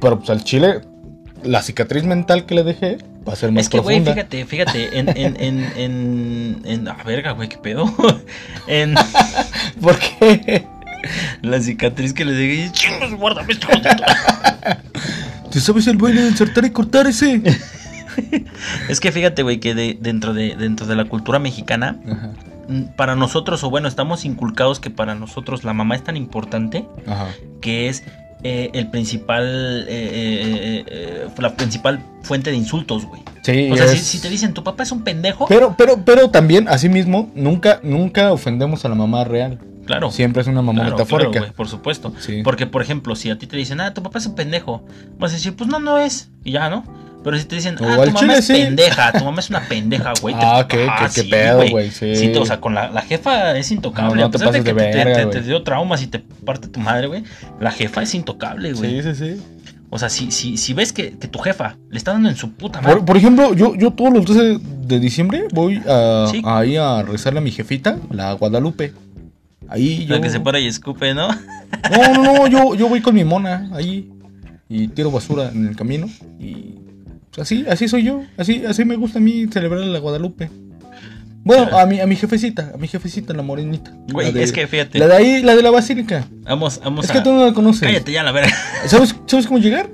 [0.00, 0.82] Pero pues al chile,
[1.42, 4.98] la cicatriz mental que le dejé va a ser más Es que, güey, fíjate, fíjate,
[4.98, 7.92] en, en, en, en, en, ah, verga, güey, qué pedo.
[8.68, 8.94] en
[9.80, 10.66] ¿Por qué?
[11.42, 13.66] la cicatriz que le dije, chingos, guárdame esto.
[13.72, 15.50] hijo de tu-".
[15.50, 17.42] ¿Tú sabes el baile de insertar y cortar ese?
[18.88, 22.32] Es que fíjate, güey, que de- dentro, de, dentro de la cultura mexicana, Ajá.
[22.96, 27.28] Para nosotros, o bueno, estamos inculcados que para nosotros la mamá es tan importante Ajá.
[27.60, 28.04] que es
[28.42, 33.20] eh, el principal, eh, eh, eh, la principal fuente de insultos, güey.
[33.42, 36.04] Sí, O sea, si, es- si te dicen, tu papá es un pendejo, Pero, pero,
[36.04, 39.58] pero también, asimismo, nunca, nunca ofendemos a la mamá real.
[39.86, 40.10] claro.
[40.10, 41.30] Siempre es una mamá Claro, metafórica.
[41.32, 42.12] claro, güey, por supuesto.
[42.18, 42.42] Sí.
[42.44, 44.84] Porque, por ejemplo, si a ti te dicen, ah, tu papá es un pendejo,
[45.18, 46.30] vas a decir, pues no, no es.
[46.44, 46.84] Y ya, ¿no?
[47.22, 48.52] Pero si te dicen, ah, tu mamá chile es sí.
[48.54, 50.34] pendeja, tu mamá es una pendeja, güey.
[50.38, 52.06] Ah, qué- qué- qué pedo, güey, sí.
[52.32, 54.14] te- o sea, con la, la jefa es intocable.
[54.14, 56.18] No, no a te pesar de que de verga, te- te dio traumas y te
[56.20, 57.22] parte tu madre, güey.
[57.60, 59.02] La jefa es intocable, güey.
[59.02, 59.42] sí, sí, sí.
[59.92, 62.52] O sea, si, si, si ves que, que tu jefa le está dando en su
[62.52, 62.96] puta madre.
[62.98, 66.40] Por, por ejemplo, yo, yo todos los 12 de diciembre voy a, Sí.
[66.44, 68.92] ahí a rezarle a mi jefita, la Guadalupe.
[69.68, 70.14] Ahí yo...
[70.14, 71.28] La que se para y escupe, ¿no?
[71.28, 74.08] No, no, no, yo, yo voy con mi mona ahí
[74.68, 76.08] y tiro basura en el camino
[76.38, 76.76] y
[77.38, 80.50] así, así soy yo, así, así me gusta a mí celebrar la Guadalupe.
[81.42, 83.92] Bueno, a mi, a mi jefecita, a mi jefecita, la morenita.
[84.12, 84.98] Güey, La de- es que fíjate.
[84.98, 86.26] La de ahí, la de la basílica.
[86.42, 87.14] Vamos, vamos Es a.
[87.14, 87.80] que tú no la conoces.
[87.88, 88.52] Cállate ya, la verga.
[88.86, 89.88] ¿Sabes, ¿Sabes cómo llegar?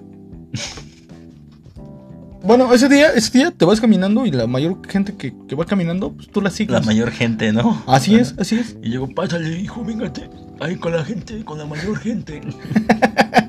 [2.43, 5.65] Bueno, ese día, ese día te vas caminando y la mayor gente que, que va
[5.67, 6.73] caminando, pues tú la sigues.
[6.73, 7.83] La mayor gente, ¿no?
[7.87, 8.77] Así es, así es.
[8.83, 10.29] Y llego, pásale, hijo, véngate.
[10.61, 12.41] Ahí con la gente, con la mayor gente.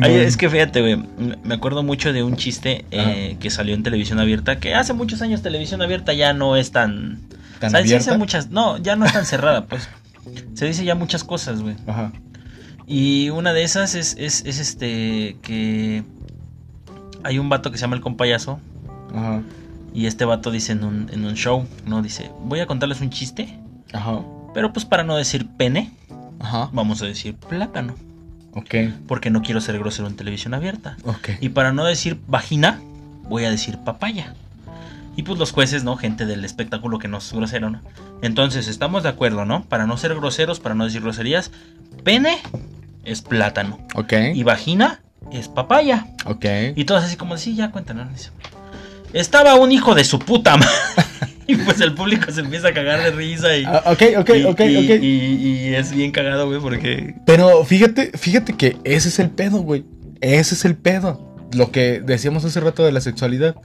[0.00, 0.96] Ay, es que fíjate, güey.
[1.42, 4.58] Me acuerdo mucho de un chiste eh, que salió en televisión abierta.
[4.58, 7.20] Que hace muchos años televisión abierta ya no es tan.
[7.60, 8.18] ¿Tan ¿sabes?
[8.18, 8.50] Muchas.
[8.50, 9.88] No, ya no es tan cerrada, pues.
[10.54, 11.76] Se dice ya muchas cosas, güey.
[11.86, 12.12] Ajá.
[12.86, 15.36] Y una de esas es, es, es este.
[15.42, 16.04] Que.
[17.24, 18.60] Hay un vato que se llama el compayazo.
[19.14, 19.42] Ajá.
[19.94, 22.02] Y este vato dice en un, en un show, ¿no?
[22.02, 23.58] Dice, voy a contarles un chiste.
[23.92, 24.20] Ajá.
[24.54, 25.92] Pero pues para no decir pene,
[26.40, 26.68] Ajá.
[26.72, 27.94] vamos a decir plátano.
[28.52, 28.74] Ok.
[29.06, 30.96] Porque no quiero ser grosero en televisión abierta.
[31.04, 31.30] Ok.
[31.40, 32.80] Y para no decir vagina,
[33.28, 34.34] voy a decir papaya.
[35.16, 35.96] Y pues los jueces, ¿no?
[35.96, 37.80] Gente del espectáculo que no es grosero, ¿no?
[38.22, 39.64] Entonces, estamos de acuerdo, ¿no?
[39.64, 41.50] Para no ser groseros, para no decir groserías,
[42.04, 42.38] pene
[43.04, 43.78] es plátano.
[43.94, 44.12] Ok.
[44.34, 45.00] Y vagina
[45.32, 46.06] es papaya.
[46.24, 46.44] Ok.
[46.76, 48.32] Y todos así como, sí, ya cuéntanos.
[49.12, 50.70] Estaba un hijo de su puta madre.
[51.46, 53.64] y pues el público se empieza a cagar de risa y...
[53.64, 55.02] Ah, ok, ok, y- ok, y- ok.
[55.02, 57.14] Y, y es bien cagado, güey, porque...
[57.26, 59.84] Pero fíjate, fíjate que ese es el pedo, güey.
[60.20, 61.26] Ese es el pedo.
[61.52, 63.56] Lo que decíamos hace rato de la sexualidad.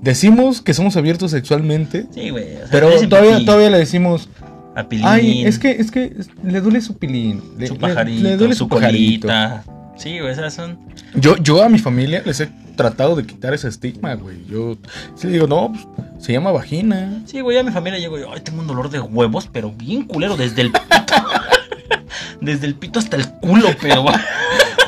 [0.00, 2.56] Decimos que somos abiertos sexualmente, Sí, güey.
[2.56, 4.28] o sea, pero todavía, todavía le decimos,
[4.76, 7.42] A pilín, ay, es que, es que le duele su pilín.
[7.58, 9.64] Le, su pajarito, le duele su su colita.
[9.96, 10.78] Sí, güey, esas son...
[11.14, 14.44] Yo, yo a mi familia les he tratado de quitar ese estigma, güey.
[14.46, 14.76] Yo
[15.16, 15.86] sí digo, no, pues,
[16.24, 17.22] se llama vagina.
[17.26, 20.04] Sí, güey, a mi familia llego yo, ay, tengo un dolor de huevos, pero bien
[20.04, 20.86] culero, desde el pito.
[22.40, 24.04] desde el pito hasta el culo, pero...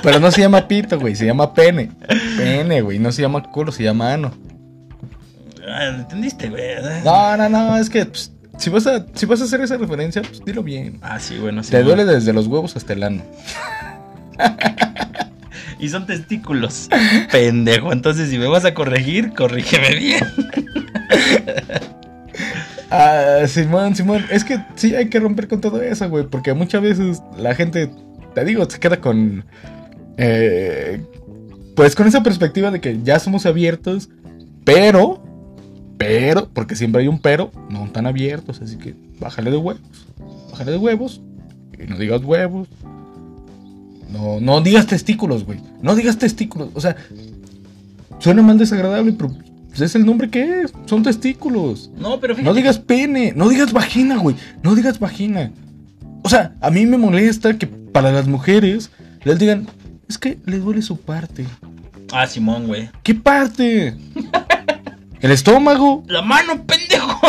[0.02, 1.90] Pero no se llama pito, güey, se llama pene.
[2.36, 4.30] Pene, güey, no se llama culo, se llama ano.
[5.66, 6.62] Ah, ¿Entendiste, güey?
[7.04, 10.22] No, no, no, es que pues, si, vas a, si vas a hacer esa referencia,
[10.22, 11.00] pues dilo bien.
[11.02, 11.70] Ah, sí, bueno, sí.
[11.70, 11.96] Te bueno.
[11.96, 13.22] duele desde los huevos hasta el ano.
[15.78, 16.88] Y son testículos.
[17.32, 17.92] Pendejo.
[17.92, 20.24] Entonces, si me vas a corregir, corrígeme bien.
[22.90, 26.82] Ah, Simón, Simón, es que sí hay que romper con todo eso, güey, porque muchas
[26.82, 27.90] veces la gente,
[28.34, 29.44] te digo, se queda con...
[30.16, 31.02] eh,
[31.74, 34.08] pues con esa perspectiva de que ya somos abiertos,
[34.64, 35.22] pero,
[35.98, 39.82] pero, porque siempre hay un pero, no tan abiertos, así que bájale de huevos,
[40.52, 41.20] bájale de huevos,
[41.78, 42.68] y no digas huevos,
[44.10, 46.96] no, no digas testículos, güey, no digas testículos, o sea,
[48.18, 49.30] suena mal desagradable, pero
[49.68, 51.90] pues, es el nombre que es, son testículos.
[51.98, 52.48] No, pero fíjate.
[52.48, 54.36] No digas pene, no digas vagina, güey.
[54.62, 55.50] No digas vagina.
[56.22, 58.90] O sea, a mí me molesta que para las mujeres
[59.24, 59.66] les digan,
[60.08, 61.44] es que le duele su parte.
[62.12, 62.88] Ah, Simón, güey.
[63.02, 63.96] ¿Qué parte?
[65.20, 66.04] El estómago.
[66.08, 67.20] La mano, pendejo.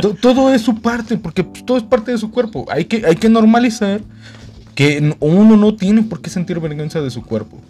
[0.00, 2.64] To- todo es su parte, porque pues, todo es parte de su cuerpo.
[2.70, 4.00] Hay que, hay que normalizar
[4.74, 7.60] que uno no tiene por qué sentir vergüenza de su cuerpo.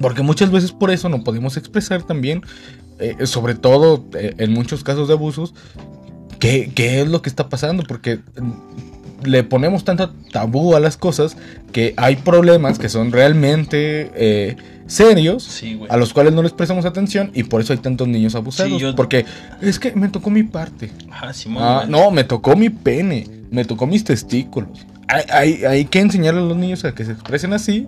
[0.00, 2.42] Porque muchas veces por eso no podemos expresar también,
[2.98, 5.54] eh, sobre todo eh, en muchos casos de abusos,
[6.38, 7.84] qué, qué es lo que está pasando.
[7.84, 11.36] Porque mm, le ponemos tanto tabú a las cosas
[11.72, 15.44] que hay problemas que son realmente eh, serios.
[15.44, 15.78] Sí.
[15.88, 18.72] A los cuales no les prestamos atención y por eso hay tantos niños abusados.
[18.72, 19.24] Sí, yo- Porque
[19.60, 20.90] es que me tocó mi parte.
[21.12, 21.62] Ah, Simón.
[21.62, 24.86] Ah, no, me tocó mi pene, me tocó mis testículos.
[25.12, 27.86] Hay, hay- hay que enseñarle a los niños a que se expresen así.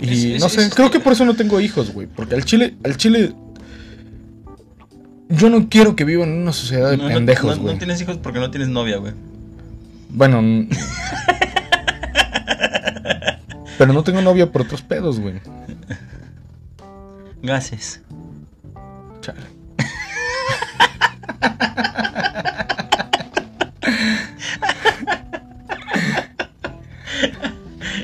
[0.00, 2.06] Y Es- no es- sé, es- creo que por eso no tengo hijos, güey.
[2.06, 3.34] Porque al chile, al chile.
[5.28, 7.74] Yo no quiero que vivan en una sociedad de No, pendejos, no- güey.
[7.74, 9.12] no tienes hijos porque no tienes novia, güey.
[10.10, 10.42] Bueno.
[13.78, 15.40] pero no tengo novia por otros pedos, güey.
[17.42, 18.00] Gases.
[19.20, 19.40] Chale.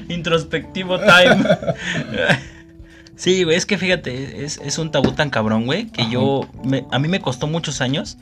[0.08, 1.44] Introspectivo time.
[3.16, 6.86] Sí, güey, es que fíjate, es, es un tabú tan cabrón, güey, que yo, me-
[6.92, 8.16] a mí me costó muchos años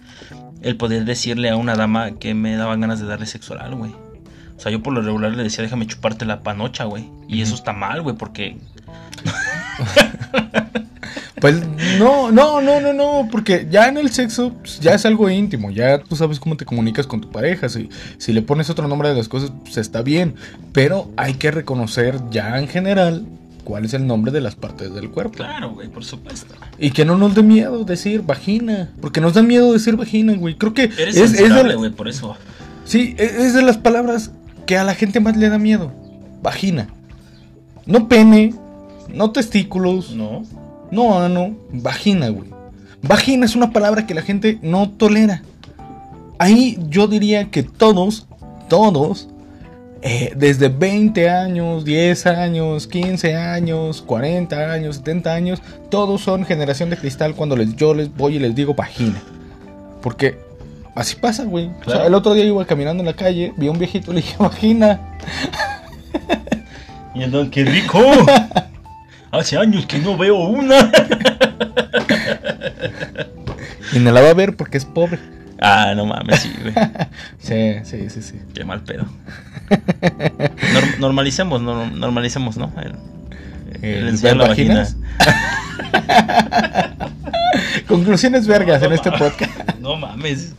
[0.62, 3.90] el poder decirle a una dama que me daban ganas de darle sexo oral, güey.
[4.56, 7.10] O sea, yo por lo regular le decía, déjame chuparte la panocha, güey.
[7.28, 8.56] Y eso está mal, güey, porque
[11.40, 11.62] Pues
[11.98, 15.70] no, no, no, no, no, porque ya en el sexo pues, ya es algo íntimo,
[15.70, 19.10] ya tú sabes cómo te comunicas con tu pareja, si, si le pones otro nombre
[19.10, 20.34] a las cosas, pues está bien,
[20.72, 23.26] pero hay que reconocer ya en general
[23.64, 25.34] cuál es el nombre de las partes del cuerpo.
[25.34, 26.54] claro, güey, por supuesto.
[26.78, 30.56] Y que no nos dé miedo decir vagina, porque nos da miedo decir vagina, güey.
[30.56, 32.36] Creo que Eres es, es de, güey, por eso.
[32.84, 34.30] sí, es es de las palabras
[34.66, 35.92] que a la gente más le da miedo.
[36.42, 36.88] Vagina.
[37.84, 38.54] No pene,
[39.12, 40.44] no testículos, No.
[40.90, 42.50] No ano, vagina, güey.
[43.02, 45.42] Vagina es una palabra que la gente no tolera.
[46.38, 48.26] Ahí yo diría que todos,
[48.68, 49.28] todos,
[50.02, 56.90] eh, desde 20 años, 10 años, 15 años, 40 años, 70 años, todos son generación
[56.90, 59.22] de cristal cuando les, yo les voy y les digo vagina.
[60.02, 60.38] Porque
[60.94, 61.70] así pasa, güey.
[61.86, 64.16] O sea, el otro día iba caminando en la calle, vi a un viejito y
[64.16, 65.00] le dije vagina.
[67.16, 67.98] Y entonces, qué rico.
[69.38, 70.90] Hace años que no veo una.
[73.92, 75.18] Y me la va a ver porque es pobre.
[75.60, 76.74] ah, no mames, sí, güey.
[77.38, 78.40] Sí, sí, sí, sí.
[78.52, 79.06] Qué mal pedo.
[79.70, 82.72] Nor- normalicemos, nor- normalicemos, ¿no?
[82.80, 82.94] El,
[83.82, 84.86] el El ver la vagina.
[87.88, 89.78] Conclusiones vergas en este podcast.
[89.80, 90.54] No mames.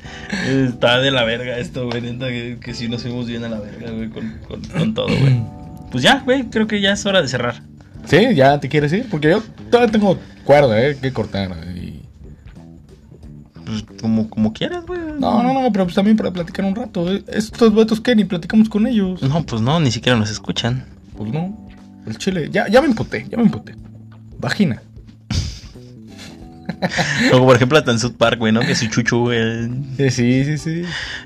[0.47, 2.01] Está de la verga esto, güey.
[2.01, 5.07] Neta, que, que sí nos fuimos bien a la verga, güey, con, con, con todo,
[5.07, 5.41] güey.
[5.91, 7.61] Pues ya, güey, creo que ya es hora de cerrar.
[8.07, 11.51] Sí, ya te quieres ir, porque yo todavía tengo cuerda, eh, que cortar.
[11.75, 12.01] y-
[13.65, 14.99] Pues como, como quieras, güey.
[15.19, 17.11] No, no, no, pero pues también para platicar un rato.
[17.13, 17.23] eh.
[17.27, 19.21] Estos vatos que ni platicamos con ellos.
[19.21, 20.85] No, pues no, ni siquiera nos escuchan.
[21.17, 21.67] Pues no.
[22.05, 22.49] El chile.
[22.51, 23.75] Ya, ya me emputé, ya me emputé.
[24.39, 24.81] Vagina.
[27.31, 28.61] Como por ejemplo hasta en South Park, güey, ¿no?
[28.61, 29.69] Que su chuchu, güey.
[29.97, 30.83] Eh, sí, sí, sí.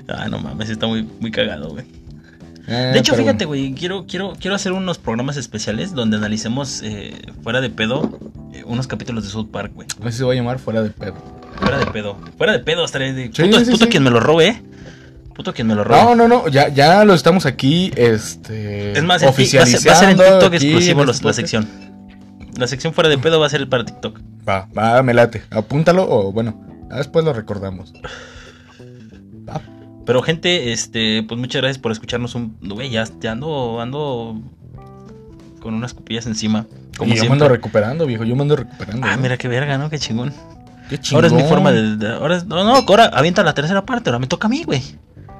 [0.08, 1.84] Ah, no mames, está muy, muy cagado, güey.
[2.68, 6.80] Ah, De hecho, pero fíjate, güey, quiero, quiero, quiero hacer unos programas especiales donde analicemos
[6.84, 8.18] eh, fuera de pedo
[8.54, 9.88] eh, unos capítulos de South Park, güey.
[10.04, 11.14] Así se va a llamar fuera de pedo.
[11.60, 12.16] Fuera de pedo.
[12.38, 13.30] Fuera de pedo, estaría de.
[13.32, 13.90] Sí, puto sí, puto sí.
[13.90, 14.62] quien me lo robe, ¿eh?
[15.34, 16.02] Puto quien me lo robe.
[16.02, 18.92] No, no, no, ya, ya lo estamos aquí, este.
[18.92, 21.68] Es más, ti- va a ser, en oficializando TikTok exclusivo los- este la sección.
[22.58, 24.20] La sección fuera de pedo va a ser para TikTok.
[24.48, 25.42] Va, va, me late.
[25.50, 26.60] Apúntalo o bueno,
[26.94, 27.92] después lo recordamos.
[29.48, 29.60] Va.
[30.04, 32.56] Pero gente, este, pues muchas gracias por escucharnos un.
[32.60, 34.40] Güey, ya, ya ando, ando
[35.60, 36.66] con unas cupillas encima.
[36.98, 38.24] Como y yo me ando recuperando, viejo.
[38.24, 39.06] Yo me ando recuperando.
[39.08, 39.88] Ah, mira qué verga, ¿no?
[39.90, 40.32] Qué chingón.
[40.88, 41.48] Qué Ahora es mi chingón.
[41.54, 41.96] forma de.
[41.96, 44.64] de- ahora es- no, no, ahora avienta la tercera parte, ahora me toca a mí,
[44.64, 44.82] güey.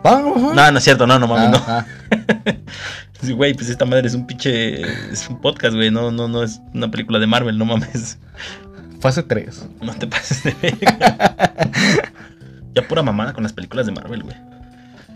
[0.04, 1.62] No, no es cierto, no, no mames, no.
[1.66, 1.84] Ah,
[3.22, 4.82] Sí, Güey, pues esta madre es un pinche.
[5.12, 5.90] Es un podcast, güey.
[5.92, 8.18] No, no, no es una película de Marvel, no mames.
[8.34, 8.98] ah.
[9.00, 9.68] Fase 3.
[9.80, 11.44] No te pases de verga.
[12.74, 14.36] ya pura mamada con las películas de Marvel, güey.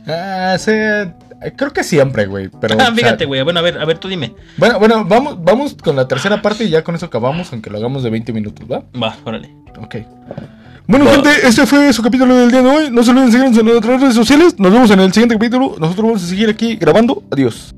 [0.06, 1.12] Ah, sí, eh,
[1.56, 2.48] creo que siempre, güey.
[2.60, 3.42] Pero, Ah, o sea, fíjate, güey.
[3.42, 4.34] Bueno, a ver, a ver, tú dime.
[4.56, 7.78] Bueno, bueno, vamos, vamos con la tercera parte y ya con eso acabamos, aunque lo
[7.78, 8.84] hagamos de 20 minutos, ¿va?
[9.00, 9.50] Va, órale.
[9.80, 9.96] Ok.
[10.88, 11.10] Bueno, Va.
[11.12, 12.90] gente, este fue su capítulo del día de hoy.
[12.90, 14.58] No se olviden seguirnos en nuestras redes sociales.
[14.58, 15.74] Nos vemos en el siguiente capítulo.
[15.80, 17.24] Nosotros vamos a seguir aquí grabando.
[17.32, 17.74] Adiós.